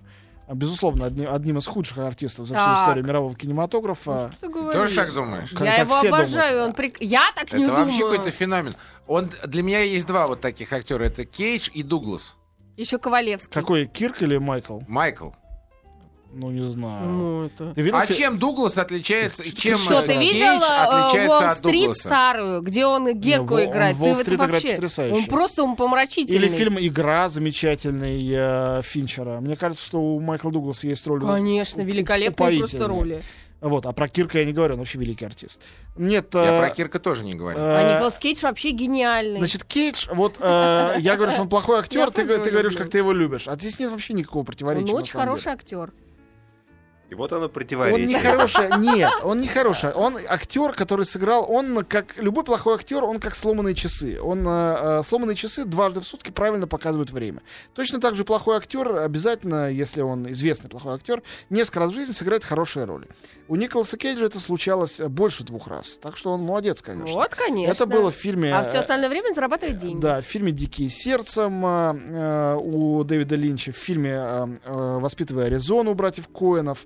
А, 0.48 0.54
Безусловно, 0.56 1.06
одни- 1.06 1.26
одним 1.26 1.58
из 1.58 1.68
худших 1.68 1.98
артистов 2.00 2.48
за 2.48 2.56
всю 2.56 2.66
Так. 2.66 2.80
историю 2.82 3.06
мирового 3.06 3.36
кинематографа. 3.36 4.32
Что 4.38 4.48
ты 4.48 4.54
говоришь? 4.54 4.74
Тоже 4.74 4.96
так 4.96 5.14
думаешь? 5.14 5.50
Как 5.52 5.62
Я 5.62 5.78
так 5.78 5.88
его 5.88 5.98
обожаю, 6.16 6.50
думают. 6.52 6.70
он 6.70 6.74
прик... 6.76 7.02
Я 7.02 7.32
так 7.36 7.52
не 7.54 7.64
Это 7.64 7.74
вообще 7.74 8.00
думаю. 8.00 8.12
какой-то 8.18 8.32
феномен. 8.32 8.76
Он, 9.08 9.30
для 9.46 9.64
меня 9.64 9.80
есть 9.82 10.08
два 10.08 10.28
вот 10.28 10.42
таких 10.42 10.72
актера. 10.74 11.04
Это 11.04 11.26
Кейдж 11.26 11.70
и 11.74 11.84
Дуглас. 11.84 12.36
Еще 12.78 12.98
Ковалевский. 12.98 13.52
Какой, 13.54 13.86
Кирк 13.86 14.22
или 14.22 14.38
Майкл? 14.38 14.80
Майкл. 14.88 15.30
Ну, 16.34 16.50
не 16.52 16.64
знаю. 16.64 17.10
Ну, 17.10 17.46
это... 17.46 17.74
Ты 17.74 17.82
видел 17.82 17.98
А 17.98 18.08
чем 18.08 18.38
Дуглас 18.38 18.78
отличается? 18.78 19.44
Чем 19.54 19.78
Что, 19.78 20.00
э, 20.00 20.02
ты 20.02 20.08
Кейдж 20.14 20.34
видел 20.34 20.46
э, 20.46 20.58
отличается 20.58 21.38
от 21.38 21.66
Уолл-стрит 21.66 21.82
Дугласа? 21.82 22.02
старую, 22.02 22.62
где 22.62 22.86
он 22.86 23.14
Гекку 23.14 23.58
Не, 23.58 23.64
он 23.66 23.72
играет? 23.72 23.96
Ты 23.98 24.02
в 24.02 24.04
Уолл-стрит 24.04 24.28
это 24.28 24.36
играет 24.36 24.52
вообще... 24.54 24.76
потрясающе. 24.76 25.16
Он 25.16 25.26
просто 25.26 25.64
он 25.64 25.76
помрачительный. 25.76 26.48
Или 26.48 26.48
фильм 26.48 26.78
«Игра» 26.80 27.30
замечательный 27.30 28.30
э, 28.32 28.82
Финчера. 28.84 29.42
Мне 29.42 29.56
кажется, 29.56 29.86
что 29.86 30.02
у 30.02 30.20
Майкла 30.20 30.52
Дугласа 30.52 30.88
есть 30.88 31.06
роль... 31.06 31.22
Конечно, 31.22 31.82
великолепные 31.82 32.60
просто 32.60 32.88
роли. 32.88 33.22
Вот, 33.62 33.86
а 33.86 33.92
про 33.92 34.08
Кирка 34.08 34.40
я 34.40 34.46
не 34.46 34.54
говорю, 34.54 34.74
он 34.74 34.80
вообще 34.80 34.98
великий 34.98 35.24
артист. 35.24 35.62
Нет, 35.96 36.34
Я 36.34 36.56
э, 36.56 36.60
про 36.60 36.70
Кирка 36.72 36.98
тоже 36.98 37.24
не 37.24 37.36
говорю. 37.36 37.60
э, 37.60 37.62
А 37.62 37.94
Николас 37.94 38.18
Кейдж 38.18 38.42
вообще 38.42 38.72
гениальный. 38.72 39.38
Значит, 39.38 39.66
Кейдж, 39.66 40.08
вот 40.12 40.38
э, 40.40 40.96
я 40.98 41.16
говорю, 41.16 41.32
что 41.32 41.44
он 41.44 41.50
плохой 41.50 41.80
актер, 41.80 42.10
ты, 42.10 42.26
ты 42.26 42.50
говоришь, 42.50 42.76
как 42.76 42.90
ты 42.90 42.98
его 42.98 43.12
любишь. 43.12 43.48
А 43.48 43.54
здесь 43.54 43.78
нет 43.78 43.92
вообще 43.92 44.14
никакого 44.14 44.42
он 44.42 44.46
противоречия. 44.48 44.88
на 44.92 44.94
очень 44.94 45.12
самом 45.12 45.28
хороший 45.28 45.52
актер. 45.52 45.94
И 47.12 47.16
вот 47.16 47.34
оно 47.34 47.42
Он 47.42 47.48
не 47.48 47.54
противоречие. 47.54 48.20
хороший, 48.20 48.70
нет, 48.80 49.12
он 49.22 49.42
не 49.42 49.48
хороший. 49.50 49.92
Он 49.92 50.18
актер, 50.30 50.72
который 50.72 51.04
сыграл, 51.04 51.46
он 51.52 51.84
как 51.84 52.18
любой 52.18 52.46
плохой 52.46 52.76
актер, 52.76 53.04
он 53.04 53.20
как 53.20 53.36
сломанные 53.36 53.76
часы. 53.76 54.18
Он 54.22 54.48
э, 54.48 55.00
э, 55.00 55.04
сломанные 55.04 55.36
часы 55.36 55.66
дважды 55.66 56.00
в 56.00 56.06
сутки 56.06 56.32
правильно 56.32 56.68
показывают 56.68 57.12
время. 57.12 57.42
Точно 57.74 58.00
так 58.00 58.16
же 58.16 58.24
плохой 58.24 58.56
актер 58.56 58.96
обязательно, 58.96 59.70
если 59.70 60.00
он 60.00 60.32
известный 60.32 60.70
плохой 60.70 60.96
актер, 60.96 61.22
несколько 61.50 61.82
раз 61.82 61.92
в 61.92 61.96
жизни 61.96 62.14
сыграет 62.14 62.46
хорошие 62.46 62.86
роли. 62.86 63.10
У 63.50 63.58
Николаса 63.58 63.98
Кейджа 63.98 64.28
это 64.28 64.40
случалось 64.40 65.02
э, 65.02 65.10
больше 65.10 65.44
двух 65.44 65.68
раз, 65.68 65.98
так 66.02 66.16
что 66.16 66.32
он 66.32 66.42
молодец, 66.44 66.82
конечно. 66.82 67.14
Вот, 67.14 67.36
конечно. 67.36 67.74
Это 67.74 67.86
было 67.86 68.10
в 68.10 68.16
фильме. 68.16 68.56
А 68.56 68.64
все 68.64 68.78
э, 68.78 68.80
остальное 68.80 69.10
время 69.10 69.34
зарабатывает 69.34 69.78
деньги. 69.80 70.00
Да, 70.00 70.22
в 70.22 70.26
фильме 70.26 70.54
«Дикие 70.54 70.88
сердцем» 70.88 71.66
э, 71.66 71.94
э, 71.94 72.56
у 72.56 73.04
Дэвида 73.04 73.36
Линча, 73.36 73.74
в 73.74 73.76
фильме 73.76 74.12
э, 74.12 74.48
э, 74.64 74.98
«Воспитывая 75.02 75.48
Аризону» 75.48 75.92
у 75.92 75.94
братьев 75.96 76.30
Коэнов, 76.30 76.86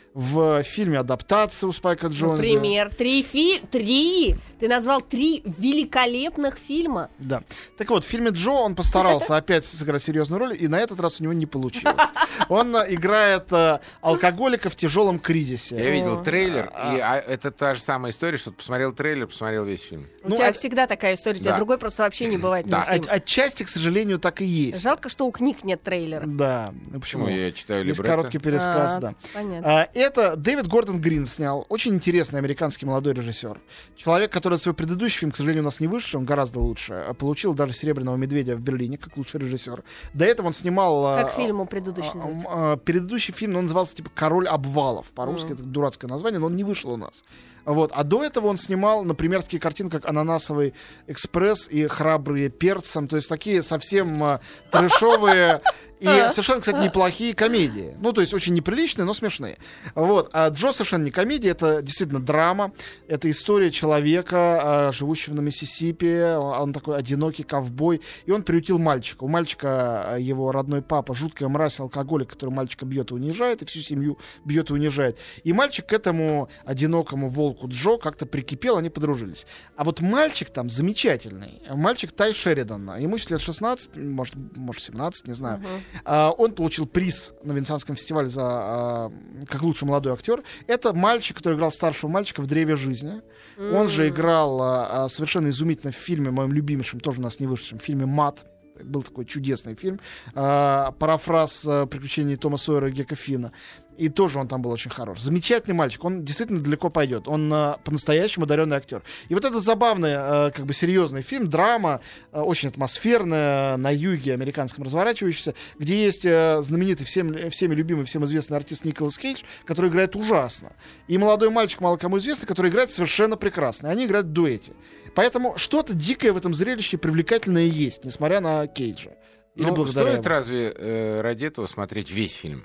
в 0.13 0.61
фильме 0.63 0.99
«Адаптация» 0.99 1.67
у 1.67 1.71
Спайка 1.71 2.07
Джонса. 2.07 2.41
Например, 2.43 2.93
три 2.93 3.23
фи... 3.23 3.61
Три! 3.71 4.35
Ты 4.59 4.67
назвал 4.67 5.01
три 5.01 5.41
великолепных 5.57 6.57
фильма. 6.57 7.09
Да. 7.17 7.41
Так 7.77 7.89
вот, 7.89 8.03
в 8.03 8.07
фильме 8.07 8.29
Джо 8.29 8.51
он 8.51 8.75
постарался 8.75 9.35
опять 9.37 9.65
сыграть 9.65 10.03
серьезную 10.03 10.39
роль, 10.39 10.57
и 10.59 10.67
на 10.67 10.79
этот 10.79 10.99
раз 10.99 11.19
у 11.19 11.23
него 11.23 11.33
не 11.33 11.47
получилось. 11.47 11.97
Он 12.49 12.75
э, 12.75 12.93
играет 12.93 13.51
э, 13.51 13.79
алкоголика 14.01 14.69
в 14.69 14.75
тяжелом 14.75 15.17
кризисе. 15.17 15.77
Я 15.77 15.89
видел 15.89 16.21
трейлер, 16.21 16.69
А. 16.75 16.95
и 16.95 16.99
а, 16.99 17.15
это 17.17 17.49
та 17.49 17.73
же 17.73 17.81
самая 17.81 18.11
история, 18.11 18.37
что 18.37 18.51
ты 18.51 18.57
посмотрел 18.57 18.91
трейлер, 18.93 19.25
посмотрел 19.27 19.63
весь 19.65 19.81
фильм. 19.81 20.07
У 20.23 20.29
Ну, 20.29 20.35
тебя 20.35 20.49
а- 20.49 20.53
всегда 20.53 20.85
такая 20.85 21.15
история, 21.15 21.37
у 21.37 21.41
тебя 21.41 21.51
Да. 21.51 21.57
другой 21.57 21.77
просто 21.79 22.03
вообще 22.03 22.25
не 22.25 22.37
бывает. 22.37 22.67
Да. 22.67 22.83
От- 22.83 23.07
отчасти, 23.07 23.63
к 23.63 23.69
сожалению, 23.69 24.19
так 24.19 24.41
и 24.41 24.45
есть. 24.45 24.81
Жалко, 24.81 25.09
что 25.09 25.25
у 25.25 25.31
книг 25.31 25.63
нет 25.63 25.81
трейлера. 25.81 26.23
Да. 26.27 26.71
Ну, 26.91 26.99
почему? 26.99 27.25
Почему? 27.25 27.27
Я 27.29 27.51
читаю 27.51 27.83
Есть 27.85 27.97
либретто. 27.99 28.17
короткий 28.17 28.37
пересказ, 28.39 28.97
А, 28.97 28.99
да. 28.99 29.15
Понятно. 29.33 29.87
Это 30.01 30.35
Дэвид 30.35 30.67
Гордон 30.67 30.99
Грин 30.99 31.25
снял. 31.27 31.65
Очень 31.69 31.93
интересный 31.95 32.39
американский 32.39 32.85
молодой 32.87 33.13
режиссер. 33.13 33.59
Человек, 33.95 34.31
который 34.31 34.57
свой 34.57 34.73
предыдущий 34.73 35.19
фильм, 35.19 35.31
к 35.31 35.35
сожалению, 35.35 35.63
у 35.63 35.65
нас 35.65 35.79
не 35.79 35.87
вышел, 35.87 36.19
он 36.19 36.25
гораздо 36.25 36.59
лучше. 36.59 36.93
а 36.93 37.13
Получил 37.13 37.53
даже 37.53 37.73
«Серебряного 37.73 38.15
медведя» 38.15 38.55
в 38.55 38.61
Берлине, 38.61 38.97
как 38.97 39.15
лучший 39.17 39.39
режиссер. 39.41 39.83
До 40.13 40.25
этого 40.25 40.47
он 40.47 40.53
снимал... 40.53 41.05
а, 41.05 41.23
Как 41.23 41.33
фильм 41.33 41.67
предыдущий 41.67 42.11
а, 42.15 42.27
называется? 42.27 42.77
Предыдущий 42.83 43.33
фильм, 43.33 43.55
он 43.55 43.63
назывался 43.63 43.95
типа 43.95 44.09
«Король 44.15 44.47
обвалов». 44.47 45.11
По-русски 45.11 45.45
Мгм. 45.47 45.53
это 45.53 45.63
дурацкое 45.63 46.09
название, 46.09 46.39
но 46.39 46.47
он 46.47 46.55
не 46.55 46.63
вышел 46.63 46.91
у 46.91 46.97
нас. 46.97 47.23
Вот. 47.65 47.91
А 47.93 48.03
до 48.03 48.23
этого 48.23 48.47
он 48.47 48.57
снимал, 48.57 49.03
например, 49.03 49.41
такие 49.43 49.59
картины, 49.59 49.89
как 49.89 50.05
«Ананасовый 50.07 50.73
экспресс» 51.07 51.67
и 51.67 51.87
«Храбрые 51.87 52.49
перцем». 52.49 53.07
То 53.07 53.15
есть 53.15 53.29
такие 53.29 53.61
совсем 53.63 54.23
а, 54.23 54.41
трэшовые 54.71 55.61
и 56.01 56.07
А. 56.07 56.29
совершенно, 56.29 56.61
кстати, 56.61 56.83
неплохие 56.83 57.35
комедии. 57.35 57.95
Ну, 57.99 58.11
то 58.11 58.21
есть 58.21 58.33
очень 58.33 58.55
неприличные, 58.55 59.05
но 59.05 59.13
смешные. 59.13 59.57
Вот. 59.93 60.31
А 60.33 60.49
Джо 60.49 60.71
совершенно 60.71 61.03
не 61.03 61.11
комедия, 61.11 61.49
это 61.49 61.83
действительно 61.83 62.19
драма. 62.19 62.73
Это 63.07 63.29
история 63.29 63.69
человека, 63.69 64.87
а, 64.87 64.91
живущего 64.91 65.35
на 65.35 65.41
Миссисипи. 65.41 66.35
Он 66.35 66.73
такой 66.73 66.97
одинокий 66.97 67.43
ковбой. 67.43 68.01
И 68.25 68.31
он 68.31 68.41
приютил 68.41 68.79
мальчика. 68.79 69.23
У 69.23 69.27
мальчика 69.27 70.15
его 70.17 70.51
родной 70.51 70.81
папа, 70.81 71.13
жуткая 71.13 71.49
мразь, 71.49 71.79
алкоголик, 71.79 72.29
который 72.29 72.49
мальчика 72.49 72.85
бьет 72.85 73.11
и 73.11 73.13
унижает, 73.13 73.61
и 73.61 73.65
всю 73.65 73.81
семью 73.81 74.17
бьет 74.43 74.71
и 74.71 74.73
унижает. 74.73 75.19
И 75.43 75.53
мальчик 75.53 75.85
к 75.85 75.93
этому 75.93 76.49
одинокому 76.65 77.29
волку 77.29 77.50
Джо 77.65 77.97
как-то 77.97 78.25
прикипел, 78.25 78.77
они 78.77 78.89
подружились. 78.89 79.45
А 79.75 79.83
вот 79.83 80.01
мальчик 80.01 80.49
там 80.49 80.69
замечательный. 80.69 81.61
Мальчик 81.69 82.11
Тай 82.11 82.33
Шеридан. 82.33 82.97
Ему 82.97 83.17
сейчас 83.17 83.31
лет 83.31 83.41
16, 83.41 83.97
может, 83.97 84.35
может 84.55 84.81
17, 84.81 85.27
не 85.27 85.33
знаю. 85.33 85.59
Мгм. 85.59 85.67
А, 86.05 86.31
он 86.31 86.53
получил 86.53 86.85
приз 86.85 87.31
на 87.43 87.53
Венецианском 87.53 87.95
фестивале 87.95 88.29
за 88.29 88.43
а, 88.43 89.11
как 89.47 89.61
лучший 89.61 89.87
молодой 89.87 90.13
актер. 90.13 90.43
Это 90.67 90.93
мальчик, 90.93 91.37
который 91.37 91.55
играл 91.55 91.71
старшего 91.71 92.09
мальчика 92.09 92.41
в 92.41 92.47
древе 92.47 92.75
жизни. 92.75 93.21
Он 93.57 93.87
же 93.87 94.09
играл 94.09 94.61
а, 94.61 95.03
а, 95.05 95.09
совершенно 95.09 95.49
изумительно 95.49 95.91
в 95.91 95.95
фильме, 95.95 96.31
моем 96.31 96.51
любимейшем, 96.51 96.99
тоже 96.99 97.19
у 97.19 97.23
нас 97.23 97.39
не 97.39 97.47
вышедшем, 97.47 97.79
в 97.79 97.83
фильме 97.83 98.05
«Мат». 98.05 98.45
Был 98.83 99.03
такой 99.03 99.25
чудесный 99.25 99.75
фильм. 99.75 99.99
А, 100.33 100.91
парафраз 100.91 101.63
а, 101.67 101.85
приключений 101.85 102.35
Тома 102.35 102.57
Сойера 102.57 102.89
и 102.89 102.91
Гека 102.91 103.15
Финна. 103.15 103.51
И 103.97 104.09
тоже 104.09 104.39
он 104.39 104.47
там 104.47 104.61
был 104.61 104.71
очень 104.71 104.89
хорош. 104.89 105.19
Замечательный 105.21 105.73
мальчик. 105.73 106.03
Он 106.03 106.23
действительно 106.25 106.59
далеко 106.59 106.89
пойдет. 106.89 107.27
Он 107.27 107.51
а, 107.53 107.77
по-настоящему 107.83 108.45
одаренный 108.45 108.77
актер. 108.77 109.03
И 109.29 109.33
вот 109.33 109.45
этот 109.45 109.63
забавный, 109.63 110.13
а, 110.15 110.51
как 110.51 110.65
бы 110.65 110.73
серьезный 110.73 111.21
фильм, 111.21 111.47
драма, 111.49 112.01
а, 112.31 112.43
очень 112.43 112.69
атмосферная, 112.69 113.77
на 113.77 113.91
юге 113.91 114.33
американском 114.33 114.83
разворачивающаяся, 114.83 115.53
где 115.77 116.03
есть 116.03 116.25
а, 116.25 116.61
знаменитый 116.63 117.05
всем, 117.05 117.49
всеми 117.51 117.75
любимый, 117.75 118.05
всем 118.05 118.25
известный 118.25 118.57
артист 118.57 118.85
Николас 118.85 119.17
Кейдж, 119.17 119.43
который 119.65 119.89
играет 119.89 120.15
ужасно. 120.15 120.73
И 121.07 121.17
молодой 121.17 121.49
мальчик, 121.49 121.81
мало 121.81 121.97
кому 121.97 122.17
известный, 122.17 122.47
который 122.47 122.71
играет 122.71 122.91
совершенно 122.91 123.37
прекрасно. 123.37 123.87
И 123.87 123.91
они 123.91 124.05
играют 124.05 124.27
в 124.27 124.31
дуэте. 124.31 124.71
Поэтому 125.13 125.57
что-то 125.57 125.93
дикое 125.93 126.31
в 126.31 126.37
этом 126.37 126.53
зрелище 126.53 126.97
привлекательное 126.97 127.65
есть, 127.65 128.05
несмотря 128.05 128.39
на 128.39 128.65
Кейджа. 128.67 129.11
Или 129.55 129.65
Ну, 129.69 129.85
стоит 129.85 130.13
ему. 130.13 130.23
разве 130.23 130.73
э, 130.75 131.21
ради 131.21 131.45
этого 131.45 131.65
смотреть 131.65 132.09
весь 132.09 132.33
фильм? 132.33 132.63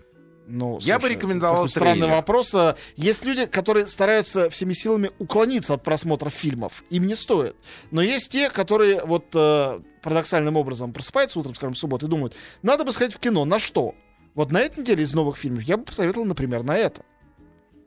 Ну, 0.48 0.78
Я 0.80 0.96
бы 0.96 1.02
слушай, 1.02 1.14
рекомендовал 1.14 1.68
странный 1.68 1.98
трейлер. 2.00 2.14
вопрос. 2.14 2.54
А, 2.54 2.76
Есть 2.96 3.24
люди, 3.24 3.46
которые 3.46 3.86
стараются 3.88 4.48
всеми 4.48 4.72
силами 4.72 5.10
уклониться 5.18 5.74
от 5.74 5.82
просмотра 5.82 6.30
фильмов. 6.30 6.84
Им 6.90 7.06
не 7.06 7.14
стоит. 7.16 7.56
Но 7.90 8.00
есть 8.00 8.30
те, 8.30 8.48
которые 8.48 9.04
вот 9.04 9.26
э, 9.34 9.80
парадоксальным 10.02 10.56
образом 10.56 10.92
просыпаются 10.92 11.40
утром, 11.40 11.54
скажем, 11.56 11.74
в 11.74 11.78
субботу 11.78 12.06
и 12.06 12.08
думают, 12.08 12.34
надо 12.62 12.84
бы 12.84 12.92
сходить 12.92 13.16
в 13.16 13.18
кино. 13.18 13.44
На 13.44 13.58
что? 13.58 13.94
Вот 14.36 14.52
на 14.52 14.58
этой 14.60 14.80
неделе 14.80 15.02
из 15.02 15.14
новых 15.14 15.36
фильмов 15.36 15.62
я 15.64 15.76
бы 15.78 15.84
посоветовал, 15.84 16.26
например, 16.26 16.62
на 16.62 16.76
это. 16.76 17.02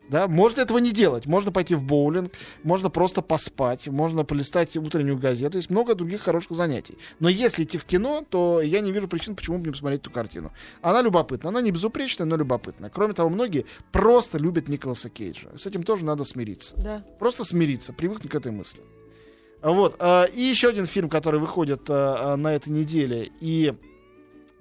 Да, 0.09 0.27
можно 0.27 0.61
этого 0.61 0.79
не 0.79 0.91
делать. 0.91 1.27
Можно 1.27 1.51
пойти 1.51 1.75
в 1.75 1.83
боулинг, 1.83 2.31
можно 2.63 2.89
просто 2.89 3.21
поспать, 3.21 3.87
можно 3.87 4.25
полистать 4.25 4.75
утреннюю 4.75 5.17
газету. 5.17 5.57
Есть 5.57 5.69
много 5.69 5.95
других 5.95 6.21
хороших 6.21 6.51
занятий. 6.51 6.97
Но 7.19 7.29
если 7.29 7.63
идти 7.63 7.77
в 7.77 7.85
кино, 7.85 8.25
то 8.27 8.61
я 8.61 8.81
не 8.81 8.91
вижу 8.91 9.07
причин, 9.07 9.35
почему 9.35 9.59
бы 9.59 9.65
не 9.65 9.71
посмотреть 9.71 10.01
эту 10.01 10.11
картину. 10.11 10.51
Она 10.81 11.01
любопытна. 11.01 11.49
Она 11.49 11.61
не 11.61 11.71
безупречная, 11.71 12.25
но 12.25 12.35
любопытная. 12.35 12.89
Кроме 12.89 13.13
того, 13.13 13.29
многие 13.29 13.65
просто 13.91 14.37
любят 14.37 14.67
Николаса 14.67 15.09
Кейджа. 15.09 15.55
С 15.55 15.65
этим 15.67 15.83
тоже 15.83 16.03
надо 16.05 16.23
смириться. 16.23 16.75
Да. 16.75 17.03
Просто 17.19 17.43
смириться, 17.43 17.93
привыкнуть 17.93 18.31
к 18.31 18.35
этой 18.35 18.51
мысли. 18.51 18.81
Вот. 19.61 19.95
а, 19.99 20.23
И 20.25 20.41
еще 20.41 20.69
один 20.69 20.85
фильм, 20.85 21.09
который 21.09 21.39
выходит 21.39 21.89
а, 21.89 22.33
а, 22.33 22.37
на 22.37 22.53
этой 22.55 22.69
неделе. 22.69 23.31
И 23.39 23.73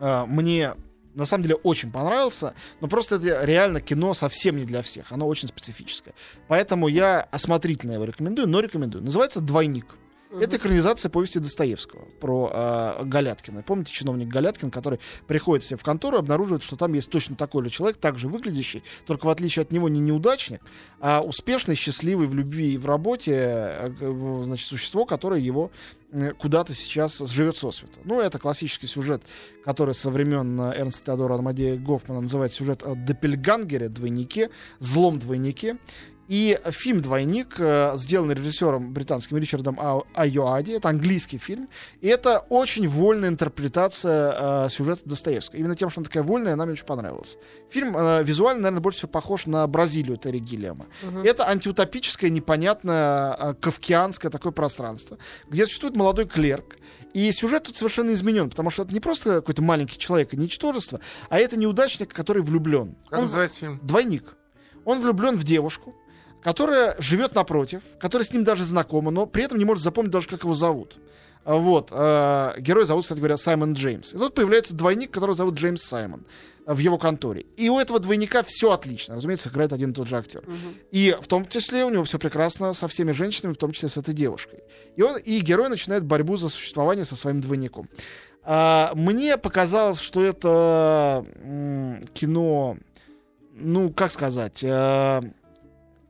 мне 0.01 0.75
на 1.19 1.25
самом 1.25 1.43
деле 1.43 1.57
очень 1.57 1.91
понравился, 1.91 2.55
но 2.81 2.89
просто 2.89 3.17
это 3.17 3.45
реально 3.45 3.81
кино 3.81 4.15
совсем 4.15 4.57
не 4.57 4.65
для 4.65 4.83
всех. 4.83 5.13
Оно 5.13 5.27
очень 5.27 5.49
специфическое. 5.49 6.15
Поэтому 6.47 6.89
я 6.89 7.21
осмотрительно 7.31 7.93
его 7.93 8.05
рекомендую, 8.05 8.49
но 8.49 8.61
рекомендую. 8.61 9.05
Называется 9.05 9.41
«Двойник». 9.41 9.87
Это 10.31 10.57
экранизация 10.57 11.09
повести 11.09 11.39
Достоевского 11.39 12.07
про 12.21 12.51
э, 12.53 13.05
Галяткина. 13.05 13.63
Помните 13.63 13.93
чиновник 13.93 14.29
Галяткин, 14.29 14.71
который 14.71 15.01
приходит 15.27 15.65
себе 15.65 15.79
в 15.79 15.83
контору 15.83 16.19
обнаруживает, 16.19 16.63
что 16.63 16.77
там 16.77 16.93
есть 16.93 17.11
точно 17.11 17.37
такой 17.37 17.65
же 17.65 17.71
человек, 17.71 17.97
также 17.97 18.29
выглядящий, 18.29 18.83
только 19.07 19.27
в 19.27 19.31
отличие 19.31 19.63
от 19.63 19.73
него 19.73 19.89
не 19.89 20.01
неудачник, 20.01 20.61
а 21.01 21.23
успешный, 21.23 21.75
счастливый 21.75 22.27
в 22.27 22.35
любви 22.35 22.75
и 22.75 22.79
в 22.79 22.87
работе, 22.87 23.33
э, 23.33 24.43
значит, 24.45 24.67
существо, 24.67 25.07
которое 25.07 25.41
его 25.41 25.71
куда-то 26.39 26.73
сейчас 26.75 27.19
живет 27.19 27.57
сосвета. 27.57 27.99
Ну, 28.05 28.21
это 28.21 28.39
классический 28.39 28.87
сюжет, 28.87 29.23
который 29.65 29.95
со 29.95 30.11
времен 30.11 30.59
э, 30.61 30.75
Эрнста 30.79 31.07
Теодора 31.07 31.35
Амадея 31.35 31.77
Гофмана 31.77 32.23
называют 32.23 32.53
сюжет 32.53 32.83
о 32.83 32.95
Доппельгангере, 32.95 33.89
двойнике, 33.89 34.51
злом 34.79 35.19
двойнике. 35.19 35.77
И 36.29 36.61
фильм 36.67 37.01
«Двойник», 37.01 37.55
э, 37.59 37.93
сделанный 37.97 38.35
режиссером 38.35 38.93
британским 38.93 39.39
Ричардом 39.39 39.79
А- 39.81 40.03
Айоади, 40.15 40.73
это 40.73 40.91
английский 40.91 41.39
фильм, 41.39 41.69
и 42.03 42.07
это 42.09 42.41
очень 42.51 42.87
вольная 42.87 43.31
интерпретация 43.31 44.67
э, 44.67 44.69
сюжета 44.69 45.03
Достоевского. 45.09 45.59
Именно 45.59 45.75
тем, 45.75 45.89
что 45.89 46.01
он 46.01 46.05
такая 46.05 46.23
вольная, 46.23 46.53
она 46.53 46.65
мне 46.67 46.75
очень 46.75 46.85
понравилась. 46.85 47.39
Фильм 47.71 47.97
э, 47.97 48.23
визуально, 48.25 48.63
наверное, 48.65 48.83
больше 48.83 48.99
всего 48.99 49.11
похож 49.11 49.47
на 49.47 49.67
Бразилию 49.67 50.19
Терри 50.19 50.39
Гиллиама. 50.39 50.87
Это 51.25 51.49
антиутопическое, 51.49 52.29
непонятное, 52.31 53.35
э, 53.35 53.55
кавкианское 53.55 54.31
такое 54.31 54.53
пространство, 54.53 55.17
где 55.49 55.65
существует 55.65 55.97
молодой 55.97 56.27
клерк, 56.27 56.77
и 57.15 57.33
сюжет 57.33 57.63
тут 57.65 57.77
совершенно 57.79 58.13
изменен, 58.13 58.51
потому 58.51 58.69
что 58.69 58.83
это 58.83 58.93
не 58.93 59.01
просто 59.01 59.37
какой-то 59.37 59.63
маленький 59.63 59.97
человек 59.99 60.35
и 60.35 60.37
ничтожество, 60.37 61.01
а 61.31 61.39
это 61.39 61.57
неудачник, 61.57 62.13
который 62.13 62.43
влюблен. 62.43 62.97
Как 63.09 63.21
Он- 63.21 63.25
называется 63.25 63.61
фильм? 63.61 63.81
двойник. 63.83 64.35
Он 64.85 65.01
влюблен 65.01 65.37
в 65.39 65.45
девушку, 65.45 65.95
которая 66.43 66.97
живет 66.99 67.35
напротив, 67.35 67.83
которая 67.99 68.27
с 68.27 68.33
ним 68.33 68.45
даже 68.45 68.65
знакома, 68.65 69.11
но 69.11 69.27
при 69.27 69.45
этом 69.45 69.59
не 69.59 69.65
может 69.65 69.83
запомнить 69.85 70.13
даже, 70.13 70.29
как 70.29 70.45
его 70.45 70.55
зовут. 70.55 70.97
А 71.45 71.57
Вот. 71.57 71.89
э, 71.93 72.61
герой 72.61 72.85
зовут, 72.85 73.05
кстати 73.05 73.19
говоря, 73.19 73.37
Саймон 73.37 73.73
Джеймс. 73.73 74.13
И 74.13 74.19
тут 74.19 74.35
появляется 74.35 74.75
двойник, 74.75 75.11
которого 75.11 75.35
зовут 75.35 75.55
Джеймс 75.55 75.83
Саймон 75.83 76.27
э, 76.67 76.75
в 76.75 76.79
его 76.79 76.99
конторе. 76.99 77.47
И 77.57 77.71
у 77.71 77.79
этого 77.79 77.99
двойника 78.01 78.43
все 78.43 78.71
отлично. 78.73 79.15
Разумеется, 79.17 79.49
играет 79.49 79.73
один 79.73 79.93
и 79.93 79.95
тот 79.95 80.09
же 80.09 80.17
актер. 80.17 80.43
И 80.91 81.17
в 81.21 81.27
том 81.27 81.47
числе 81.47 81.85
у 81.87 81.91
него 81.91 82.05
все 82.05 82.19
прекрасно 82.19 82.75
со 82.75 82.87
всеми 82.87 83.13
женщинами, 83.13 83.55
в 83.55 83.57
том 83.57 83.73
числе 83.73 83.89
с 83.89 83.97
этой 83.97 84.13
девушкой. 84.13 84.61
И, 84.97 85.03
он, 85.03 85.17
и 85.17 85.41
герой 85.41 85.71
начинает 85.71 86.05
борьбу 86.05 86.37
за 86.37 86.51
существование 86.51 87.07
со 87.07 87.17
своим 87.17 87.41
двойником. 87.41 87.89
А, 88.43 88.93
мне 88.95 89.39
показалось, 89.39 90.01
что 90.01 90.23
это 90.23 91.25
м, 91.43 92.07
кино 92.13 92.77
ну, 93.61 93.91
как 93.91 94.13
сказать, 94.13 94.63
э, 94.63 95.21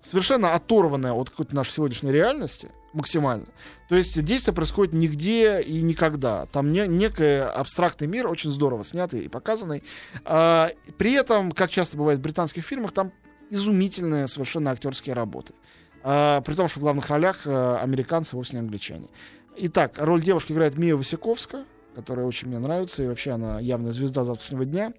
совершенно 0.01 0.55
оторванная 0.55 1.13
от 1.13 1.31
какой-то 1.31 1.55
нашей 1.55 1.73
сегодняшней 1.73 2.13
реальности 2.13 2.71
максимально. 2.93 3.47
То 3.89 3.97
есть 3.97 4.23
действие 4.23 4.55
происходит 4.55 4.95
нигде 4.95 5.61
и 5.61 5.83
никогда. 5.83 6.47
Там 6.47 6.73
не, 6.73 6.87
некий 6.87 7.41
абстрактный 7.41 8.07
мир, 8.07 8.27
очень 8.27 8.51
здорово 8.51 8.85
снятый 8.85 9.21
и 9.25 9.29
показанный. 9.29 9.83
А, 10.25 10.71
при 10.97 11.13
этом, 11.13 11.53
как 11.53 11.71
часто 11.71 11.97
бывает 11.97 12.19
в 12.19 12.23
британских 12.23 12.65
фильмах, 12.65 12.93
там 12.93 13.13
изумительные 13.51 14.29
совершенно 14.29 14.71
актерские 14.71 15.15
работы. 15.15 15.55
А, 16.03 16.41
при 16.43 16.55
том, 16.55 16.69
что 16.69 16.81
в 16.81 16.83
главных 16.83 17.09
ролях 17.09 17.43
а, 17.45 17.79
американцы 17.79 18.37
вовсе 18.37 18.55
не 18.55 18.61
англичане. 18.61 19.09
Итак, 19.57 19.95
роль 19.97 20.23
девушки 20.23 20.53
играет 20.53 20.77
Мия 20.77 20.97
Васиковска, 20.97 21.65
которая 21.95 22.27
очень 22.27 22.49
мне 22.49 22.59
нравится, 22.59 23.03
и 23.03 23.07
вообще 23.07 23.33
она 23.33 23.59
явная 23.59 23.91
звезда 23.91 24.25
завтрашнего 24.25 24.65
дня. 24.65 24.93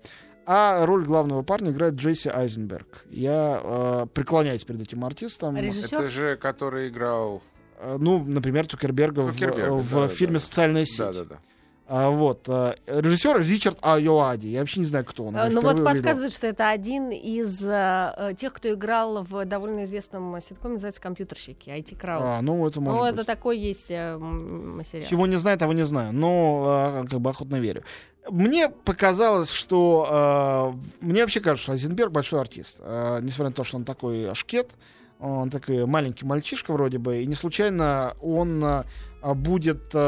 А 0.52 0.84
роль 0.84 1.06
главного 1.06 1.44
парня 1.44 1.70
играет 1.70 1.94
Джейси 1.94 2.28
Айзенберг. 2.30 3.06
Я 3.12 3.62
э, 3.64 4.06
преклоняюсь 4.12 4.64
перед 4.64 4.82
этим 4.82 5.06
артистом. 5.06 5.56
А 5.56 5.62
режиссер? 5.62 6.00
Это 6.00 6.10
же, 6.10 6.38
который 6.38 6.90
играл... 6.90 7.44
Э, 7.80 7.98
Ну, 8.00 8.24
например, 8.26 8.66
Цукерберга, 8.66 9.20
в- 9.22 9.32
Цукерберга, 9.34 9.74
в, 9.74 9.94
да, 9.94 10.02
да, 10.02 10.08
фильме 10.08 10.34
да. 10.34 10.40
«Социальная 10.40 10.86
сеть». 10.86 10.98
Да-да-да. 10.98 11.36
А, 11.92 12.12
вот. 12.12 12.48
э, 12.48 12.76
режиссер 12.86 13.42
Ричард 13.42 13.80
Айоади. 13.82 14.46
Я 14.46 14.60
вообще 14.60 14.80
не 14.80 14.86
знаю, 14.86 15.06
кто 15.06 15.26
он. 15.26 15.36
Я 15.36 15.50
Ну 15.50 15.62
вот 15.62 15.80
увидел. 15.80 15.86
подсказывает, 15.86 16.32
что 16.32 16.46
это 16.46 16.70
один 16.70 17.10
из 17.10 17.64
э, 17.64 18.14
э, 18.16 18.34
тех, 18.38 18.54
кто 18.54 18.72
играл 18.72 19.24
в 19.24 19.44
довольно 19.46 19.86
известном 19.86 20.40
ситкоме, 20.40 20.74
называется 20.74 21.02
«Компьютерщики», 21.02 21.70
IT 21.70 21.98
Crowd. 22.00 22.22
А, 22.22 22.42
ну, 22.44 22.68
это 22.68 22.80
может 22.80 23.00
ну, 23.00 23.06
быть. 23.06 23.14
это 23.16 23.26
такой 23.26 23.58
есть 23.58 23.90
э, 23.90 24.20
сериал. 24.86 25.10
Чего 25.10 25.26
не 25.26 25.38
знаю, 25.38 25.58
того 25.58 25.74
не 25.74 25.84
знаю. 25.84 26.14
Но 26.14 27.06
как 27.10 27.20
бы 27.20 27.32
охотно 27.32 27.56
верю. 27.56 27.84
Мне 28.30 28.70
показалось, 28.70 29.50
что... 29.50 30.76
э, 31.02 31.06
мне 31.06 31.22
вообще 31.22 31.40
кажется, 31.40 31.64
что 31.64 31.72
Айзенберг 31.72 32.12
большой 32.12 32.40
артист. 32.40 32.80
Э, 32.82 33.20
несмотря 33.22 33.50
на 33.50 33.56
то, 33.56 33.64
что 33.64 33.78
он 33.78 33.86
такой 33.86 34.30
ашкет, 34.30 34.70
он 35.20 35.50
такой 35.50 35.86
маленький 35.86 36.26
мальчишка 36.26 36.72
вроде 36.72 36.98
бы, 36.98 37.22
и 37.22 37.26
не 37.26 37.34
случайно 37.34 38.16
он 38.22 38.64
э, 38.64 38.84
будет 39.36 39.94
э, 39.94 40.00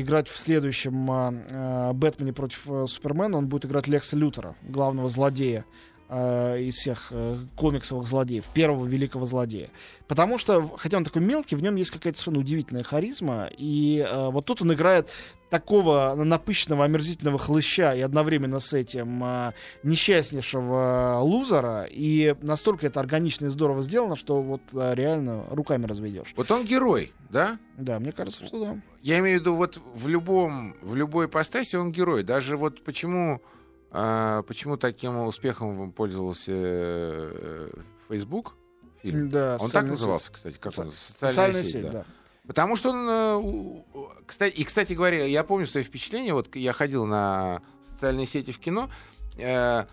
играть 0.00 0.28
в 0.28 0.38
следующем 0.38 1.10
э, 1.10 1.44
э, 1.50 1.92
Бэтмене 1.92 2.32
против 2.32 2.62
э, 2.68 2.86
Супермена, 2.86 3.38
он 3.38 3.48
будет 3.48 3.66
играть 3.66 3.88
Лекса 3.88 4.16
Лютера, 4.16 4.54
главного 4.62 5.08
злодея 5.08 5.64
э, 6.08 6.60
из 6.62 6.76
всех 6.76 7.08
э, 7.10 7.38
комиксовых 7.56 8.06
злодеев, 8.06 8.44
первого 8.54 8.86
великого 8.86 9.26
злодея. 9.26 9.70
Потому 10.06 10.38
что, 10.38 10.68
хотя 10.76 10.98
он 10.98 11.04
такой 11.04 11.22
мелкий, 11.22 11.56
в 11.56 11.62
нем 11.62 11.74
есть 11.74 11.90
какая-то 11.90 12.18
совершенно 12.18 12.38
удивительная 12.38 12.84
харизма, 12.84 13.50
и 13.56 14.06
э, 14.08 14.30
вот 14.30 14.46
тут 14.46 14.62
он 14.62 14.72
играет 14.72 15.08
такого 15.50 16.14
напыщенного, 16.16 16.84
омерзительного 16.84 17.38
хлыща 17.38 17.92
и 17.92 18.00
одновременно 18.00 18.60
с 18.60 18.72
этим 18.72 19.22
э, 19.24 19.52
несчастнейшего 19.82 21.18
лузера, 21.22 21.86
и 21.90 22.34
настолько 22.40 22.86
это 22.86 23.00
органично 23.00 23.46
и 23.46 23.48
здорово 23.48 23.82
сделано, 23.82 24.16
что 24.16 24.40
вот 24.40 24.62
э, 24.72 24.94
реально 24.94 25.44
руками 25.50 25.86
разведешь. 25.86 26.32
Вот 26.36 26.50
он 26.50 26.64
герой, 26.64 27.12
да? 27.30 27.58
Да, 27.76 27.98
мне 27.98 28.12
кажется, 28.12 28.46
что 28.46 28.64
да. 28.64 28.80
Я 29.02 29.18
имею 29.18 29.38
в 29.38 29.40
виду, 29.42 29.56
вот 29.56 29.80
в 29.94 30.08
любом, 30.08 30.76
в 30.82 30.94
любой 30.94 31.26
ипостаси 31.26 31.76
он 31.76 31.90
герой. 31.92 32.22
Даже 32.22 32.56
вот 32.56 32.84
почему, 32.84 33.42
а, 33.90 34.42
почему 34.42 34.76
таким 34.76 35.18
успехом 35.26 35.92
пользовался 35.92 36.52
э, 36.54 37.70
Facebook 38.08 38.54
фильм. 39.02 39.28
Да, 39.28 39.56
Он 39.60 39.70
так 39.70 39.86
назывался, 39.86 40.30
кстати, 40.32 40.58
как 40.58 40.74
Со- 40.74 40.82
он? 40.82 40.90
сеть. 40.90 40.98
Социальная, 40.98 41.32
Социальная 41.32 41.62
сеть, 41.62 41.72
сеть, 41.72 41.82
да. 41.82 41.90
да. 41.92 42.04
Потому 42.46 42.76
что 42.76 42.90
он, 42.90 43.06
э, 43.08 44.12
кстати, 44.26 44.54
и, 44.54 44.64
кстати 44.64 44.92
говоря, 44.92 45.24
я 45.24 45.44
помню 45.44 45.66
свои 45.66 45.84
впечатления, 45.84 46.34
вот 46.34 46.54
я 46.56 46.72
ходил 46.72 47.06
на 47.06 47.62
социальные 47.92 48.26
сети 48.26 48.50
в 48.50 48.58
кино, 48.58 48.90
э, 49.36 49.84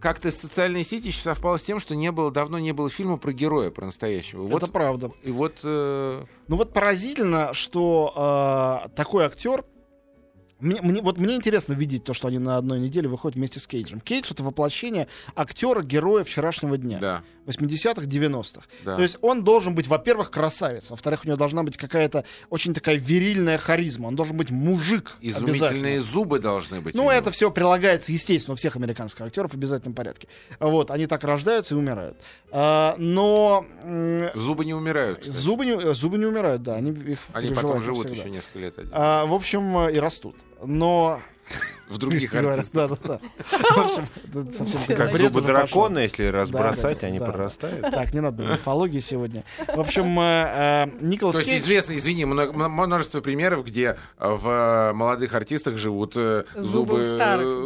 как-то 0.00 0.30
социальные 0.30 0.84
сети 0.84 1.10
совпало 1.10 1.58
с 1.58 1.62
тем, 1.62 1.80
что 1.80 1.96
не 1.96 2.12
было, 2.12 2.30
давно 2.30 2.58
не 2.58 2.72
было 2.72 2.88
фильма 2.88 3.16
про 3.16 3.32
героя, 3.32 3.70
про 3.70 3.86
настоящего. 3.86 4.42
Вот, 4.42 4.62
Это 4.62 4.72
правда. 4.72 5.12
и 5.22 5.30
вот 5.30 5.60
э, 5.64 6.24
Ну 6.46 6.56
вот 6.56 6.72
поразительно, 6.72 7.52
что 7.52 8.84
э, 8.86 8.88
такой 8.96 9.24
актер. 9.24 9.64
Мне, 10.60 10.82
мне- 10.82 11.02
вот 11.02 11.18
мне 11.18 11.36
интересно 11.36 11.72
видеть 11.74 12.04
то, 12.04 12.14
что 12.14 12.28
они 12.28 12.38
на 12.38 12.56
одной 12.56 12.80
неделе 12.80 13.08
выходят 13.08 13.36
вместе 13.36 13.60
с 13.60 13.66
Кейджем. 13.66 14.00
Кейдж 14.00 14.30
это 14.32 14.42
воплощение 14.42 15.06
актера, 15.36 15.82
героя 15.82 16.24
вчерашнего 16.24 16.76
дня. 16.76 16.98
да, 16.98 17.22
80-х, 17.46 18.02
90-х. 18.06 18.66
да. 18.84 18.96
То 18.96 19.02
есть 19.02 19.16
он 19.22 19.42
должен 19.44 19.74
быть, 19.74 19.86
во-первых, 19.86 20.30
красавец, 20.30 20.90
во-вторых, 20.90 21.20
у 21.24 21.28
него 21.28 21.36
должна 21.38 21.62
быть 21.62 21.76
какая-то 21.76 22.24
очень 22.50 22.74
такая 22.74 22.96
вирильная 22.96 23.56
харизма. 23.56 24.08
Он 24.08 24.16
должен 24.16 24.36
быть 24.36 24.50
мужик. 24.50 25.12
Изумительные 25.20 26.02
зубы 26.02 26.40
должны 26.40 26.80
быть. 26.80 26.94
Ну, 26.94 27.08
это 27.08 27.30
все 27.30 27.50
прилагается, 27.50 28.12
естественно, 28.12 28.54
у 28.54 28.56
всех 28.56 28.76
американских 28.76 29.22
актеров 29.22 29.52
в 29.52 29.54
обязательном 29.54 29.94
порядке. 29.94 30.28
Вот, 30.60 30.90
они 30.90 31.06
так 31.06 31.22
рождаются 31.24 31.74
и 31.74 31.78
умирают. 31.78 32.16
А, 32.50 32.96
но 32.98 33.64
Зубы 34.34 34.64
не 34.64 34.74
умирают. 34.74 35.20
кстати. 35.20 35.36
зубы 35.36 35.66
не, 35.66 35.94
зубы 35.94 36.18
не 36.18 36.26
умирают, 36.26 36.62
да, 36.62 36.74
они 36.74 36.90
их 36.90 37.18
Они 37.32 37.50
потом 37.54 37.80
живут 37.80 38.04
навсегда. 38.04 38.20
еще 38.22 38.30
несколько 38.30 38.58
лет. 38.58 38.74
А, 38.92 39.24
в 39.26 39.32
общем, 39.32 39.78
э, 39.78 39.94
и 39.94 39.98
растут. 40.00 40.36
Но... 40.64 41.20
В 41.88 41.96
других 41.96 42.32
Говорят, 42.32 42.58
артистах. 42.58 42.90
Да, 42.90 42.96
да, 42.96 43.20
да. 43.50 43.58
В 43.58 43.78
общем, 43.78 44.06
это 44.24 44.52
совсем 44.64 44.96
Как 44.96 45.16
зубы 45.16 45.40
дракона, 45.40 46.00
если 46.00 46.26
разбросать, 46.26 47.02
они 47.02 47.18
прорастают. 47.18 47.80
Так, 47.80 48.12
не 48.12 48.20
надо 48.20 48.42
мифологии 48.44 49.00
сегодня. 49.00 49.44
В 49.74 49.80
общем, 49.80 50.18
э, 50.20 50.86
э, 50.86 50.86
Николас 51.00 51.36
То 51.36 51.42
есть 51.42 51.64
известно, 51.64 51.94
извини, 51.94 52.24
множество 52.26 53.20
примеров, 53.20 53.64
где 53.64 53.96
в 54.18 54.48
э, 54.48 54.92
молодых 54.92 55.34
артистах 55.34 55.76
живут 55.76 56.14
Зубы 56.56 57.00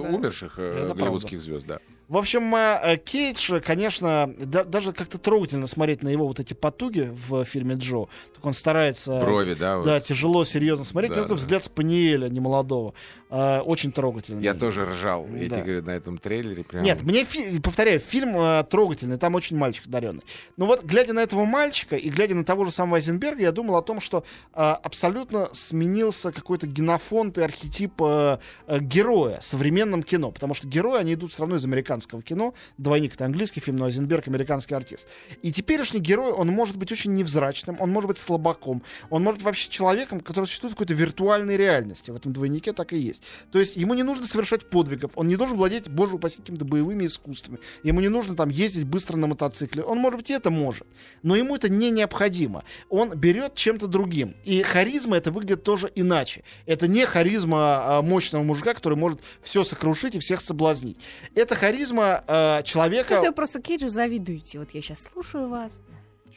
умерших 0.09 0.57
голливудских 0.57 1.41
звезд, 1.41 1.67
да. 1.67 1.79
В 2.09 2.17
общем, 2.17 2.55
э, 2.55 2.81
э, 2.83 2.97
Кейдж, 2.99 3.61
конечно, 3.61 4.35
да- 4.39 4.65
даже 4.65 4.93
как-то 4.93 5.19
трогательно 5.19 5.67
смотреть 5.67 6.03
на 6.03 6.09
его 6.09 6.27
вот 6.27 6.41
эти 6.41 6.53
потуги 6.53 7.11
в 7.29 7.45
фильме 7.45 7.77
Джо. 7.77 8.07
Так 8.35 8.45
он 8.45 8.53
старается... 8.53 9.21
Брови, 9.21 9.55
да. 9.55 9.79
вот. 9.79 9.87
Да, 9.87 10.01
тяжело, 10.01 10.45
серьезно 10.45 10.85
смотреть. 10.85 11.11
Да, 11.13 11.23
такой 11.23 11.31
да. 11.31 11.35
взгляд 11.37 11.65
Спаниеля, 11.65 12.29
немолодого. 12.29 12.95
Э, 13.35 13.61
очень 13.61 13.93
трогательный. 13.93 14.43
Я 14.43 14.53
тоже 14.53 14.85
ржал, 14.85 15.27
я 15.29 15.49
Да. 15.49 15.57
тебе 15.57 15.63
говорю, 15.65 15.83
на 15.85 15.91
этом 15.93 16.19
трейлере. 16.19 16.65
Прям... 16.65 16.83
Нет, 16.83 17.01
мне, 17.03 17.25
фи- 17.25 17.61
повторяю, 17.61 17.99
фильм 17.99 18.37
э, 18.37 18.63
трогательный, 18.65 19.17
там 19.17 19.35
очень 19.35 19.57
мальчик 19.57 19.87
одаренный. 19.87 20.21
Но 20.59 20.67
вот, 20.67 20.85
глядя 20.85 21.15
на 21.15 21.21
этого 21.21 21.47
мальчика 21.47 21.97
и 21.97 22.11
глядя 22.11 22.35
на 22.35 22.45
того 22.45 22.67
же 22.67 22.71
самого 22.71 22.97
Айзенберга, 22.97 23.41
я 23.41 23.53
думал 23.53 23.77
о 23.77 23.83
том, 23.83 24.03
что 24.03 24.23
э, 24.53 24.61
абсолютно 24.61 25.49
сменился 25.53 26.31
какой-то 26.31 26.67
генофонд 26.67 27.39
и 27.39 27.41
архетип 27.43 27.95
э, 28.03 28.37
э, 28.67 28.81
героя 28.81 29.41
в 29.41 29.45
современном 29.45 30.03
кино. 30.03 30.31
Потому 30.31 30.53
что 30.53 30.69
герои, 30.69 31.01
они 31.01 31.15
идут 31.15 31.33
все 31.33 31.41
равно 31.41 31.57
из 31.57 31.65
американского 31.65 32.21
кино. 32.21 32.53
Двойник— 32.77 33.15
это 33.15 33.25
английский 33.25 33.61
фильм, 33.61 33.79
но 33.79 33.87
Айзенберг— 33.87 34.25
американский 34.29 34.75
артист. 34.75 35.09
И 35.41 35.51
теперешний 35.53 36.01
герой, 36.01 36.33
он 36.33 36.49
может 36.49 36.77
быть 36.77 36.93
очень 36.93 37.15
невзрачным, 37.15 37.79
он 37.81 37.89
может 37.89 38.09
быть 38.09 38.19
слабаком, 38.19 38.83
он 39.09 39.23
может 39.23 39.39
быть 39.39 39.47
вообще 39.47 39.71
человеком, 39.71 40.21
который 40.21 40.45
существует 40.45 40.73
в 40.73 40.77
какой-то 40.77 40.93
виртуальной 40.93 41.57
реальности. 41.57 42.11
В 42.11 42.17
этом 42.17 42.35
двойнике 42.35 42.75
так 42.75 42.93
и 42.93 42.99
есть. 42.99 43.22
То 43.51 43.59
есть 43.59 43.77
ему 43.77 43.95
не 43.95 44.03
нужно 44.03 44.27
совершать 44.27 44.69
подвигов, 44.69 45.13
он 45.15 45.29
не 45.29 45.37
должен 45.37 45.57
владеть, 45.57 45.89
боже 45.89 46.17
упаси, 46.17 46.39
какими-то 46.39 46.65
боевыми 46.65 47.07
искусствами. 47.07 47.59
Ему 47.83 48.01
не 48.01 48.09
нужно 48.09 48.37
там 48.37 48.49
ездить 48.49 48.85
быстро 48.85 49.17
на 49.17 49.27
мотоцикле. 49.27 49.83
Он, 49.83 49.99
может 49.99 50.19
быть, 50.19 50.31
и 50.31 50.33
это 50.33 50.51
может, 50.51 50.87
но 51.23 51.37
ему 51.37 51.57
это 51.57 51.69
не 51.69 51.91
необходимо. 51.91 52.65
Он 52.89 53.11
берет 53.11 53.55
чем-то 53.55 53.87
другим. 53.87 54.35
И 54.45 54.63
харизма 54.63 55.17
это 55.17 55.31
выглядит 55.31 55.63
тоже 55.63 55.91
иначе. 55.95 56.45
Это 56.67 56.89
не 56.89 57.07
харизма 57.07 57.99
а, 57.99 58.03
мощного 58.03 58.43
мужика, 58.43 58.75
который 58.75 58.99
может 58.99 59.21
все 59.43 59.65
сокрушить 59.65 60.15
и 60.15 60.19
всех 60.19 60.41
соблазнить. 60.41 60.99
Это 61.35 61.55
харизма 61.55 62.25
а, 62.27 62.63
человека... 62.63 63.17
Вы 63.21 63.33
просто 63.33 63.61
Кейджу 63.61 63.89
завидуете. 63.89 64.59
Вот 64.59 64.71
я 64.73 64.83
сейчас 64.83 65.03
слушаю 65.03 65.49
вас. 65.49 65.83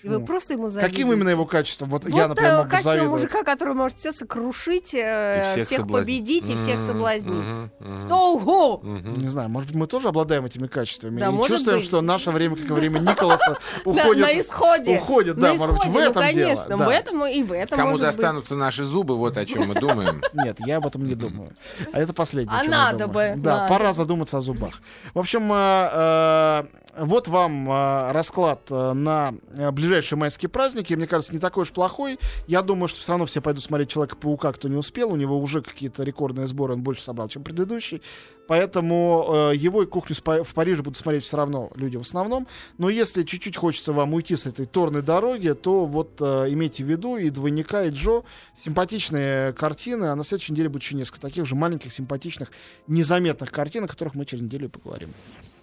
И 0.06 0.08
вы 0.08 0.24
просто 0.24 0.54
ему 0.54 0.70
завидуете. 0.70 0.96
Каким 0.96 1.12
именно 1.14 1.30
его 1.30 1.48
качеством? 1.48 1.90
Вот, 1.90 2.04
Вот 2.04 2.14
я, 2.14 2.28
например, 2.28 2.52
э, 2.52 2.58
могу 2.58 2.70
качество 2.70 2.92
завидовать. 2.92 3.22
мужика, 3.24 3.44
который 3.44 3.74
может 3.74 3.98
все 3.98 4.12
сокрушить, 4.12 4.94
э, 4.94 5.40
И 5.40 5.52
всех, 5.54 5.66
всех 5.66 5.80
соблазнить. 5.80 6.20
победить 6.20 6.50
и 6.50 6.56
всех 6.56 6.82
соблазнить. 6.82 7.72
Ого! 8.12 8.82
Не 8.84 9.28
знаю, 9.28 9.50
может 9.50 9.70
быть, 9.70 9.78
мы 9.78 9.88
тоже 9.88 10.10
обладаем 10.10 10.46
этими 10.46 10.68
качествами. 10.68 11.20
Да, 11.20 11.30
и 11.32 11.48
чувствуем, 11.48 11.80
быть. 11.80 11.88
что 11.88 12.02
наше 12.02 12.30
время, 12.30 12.56
как 12.56 12.70
и 12.70 12.74
время 12.74 13.00
Николаса, 13.16 13.58
уходит... 13.84 14.22
на 14.22 14.40
исходе. 14.40 14.98
уходит, 14.98 15.38
да, 15.38 15.56
может 15.56 15.76
быть, 15.76 15.88
в 15.88 15.98
этом 15.98 16.24
ну, 16.24 16.32
дело, 16.34 16.46
конечно, 16.46 16.78
в 16.78 16.88
этом 16.90 17.26
и 17.26 17.44
в 17.44 17.52
этом 17.52 17.80
Кому 17.80 17.98
достанутся 17.98 18.56
наши 18.56 18.84
зубы, 18.84 19.16
вот 19.18 19.38
о 19.38 19.46
чем 19.46 19.70
мы 19.70 19.74
думаем. 19.74 20.22
Нет, 20.34 20.58
я 20.60 20.78
об 20.78 20.86
этом 20.86 21.04
не 21.06 21.16
думаю. 21.16 21.52
А 21.92 22.00
это 22.00 22.14
последнее. 22.14 22.60
А 22.60 22.64
надо 22.64 23.08
бы, 23.08 23.34
Да, 23.38 23.68
пора 23.68 23.94
задуматься 23.94 24.38
о 24.38 24.42
зубах. 24.42 24.82
В 25.16 25.20
общем, 25.20 25.52
э, 25.52 25.90
э, 25.92 26.64
вот 26.98 27.28
вам 27.28 27.70
э, 27.70 28.12
расклад 28.12 28.62
э, 28.70 28.94
на 28.94 29.34
э, 29.56 29.72
ближайшие 29.72 30.18
майские 30.18 30.50
праздники. 30.50 30.94
Мне 30.94 31.08
кажется, 31.08 31.34
не 31.34 31.40
такой 31.40 31.64
уж 31.64 31.72
плохой. 31.72 32.20
Я 32.48 32.62
думаю, 32.62 32.88
что 32.88 33.00
все 33.00 33.12
равно 33.12 33.26
все 33.26 33.42
пойдут 33.42 33.64
смотреть 33.64 33.90
Человека-паука, 33.90 34.54
кто 34.54 34.68
не 34.68 34.78
успел. 34.78 35.12
У 35.12 35.16
него 35.16 35.38
уже 35.38 35.62
какие-то 35.62 36.04
рекордные 36.04 36.48
сборы, 36.48 36.74
он 36.74 36.84
больше 36.84 37.02
собрал, 37.02 37.28
чем 37.28 37.44
предыдущий. 37.44 38.02
Поэтому 38.48 39.52
э, 39.52 39.56
его 39.56 39.84
и 39.84 39.86
кухню 39.86 40.16
в 40.16 40.54
Париже 40.54 40.84
будут 40.84 40.98
смотреть 40.98 41.24
все 41.24 41.38
равно 41.38 41.72
люди 41.76 41.98
в 41.98 42.02
основном. 42.02 42.48
Но 42.78 42.90
если 42.90 43.24
чуть-чуть 43.24 43.58
хочется 43.58 43.92
вам 43.92 44.14
уйти 44.14 44.36
с 44.36 44.46
этой 44.46 44.66
торной 44.66 45.02
дороги, 45.02 45.50
то 45.50 45.86
вот 45.86 46.22
э, 46.22 46.46
имейте 46.50 46.84
в 46.84 46.88
виду 46.88 47.18
и 47.18 47.30
двойника, 47.30 47.84
и 47.84 47.90
Джо. 47.90 48.24
Симпатичные 48.56 49.54
картины. 49.54 50.06
А 50.06 50.16
на 50.16 50.24
следующей 50.24 50.54
неделе 50.54 50.70
будет 50.70 50.84
еще 50.84 50.96
несколько 50.96 51.22
таких 51.22 51.46
же 51.46 51.56
маленьких, 51.56 51.92
симпатичных, 51.92 52.52
незаметных 52.88 53.52
картин, 53.52 53.86
о 53.86 53.88
которых 53.88 54.16
мы 54.16 54.26
через 54.26 54.44
неделю 54.44 54.66
и 54.66 54.70
поговорим. 54.70 55.10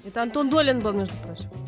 Это 0.05 0.23
Антон 0.23 0.51
Долин 0.51 0.81
был, 0.81 0.93
между 0.93 1.15
прочим. 1.25 1.53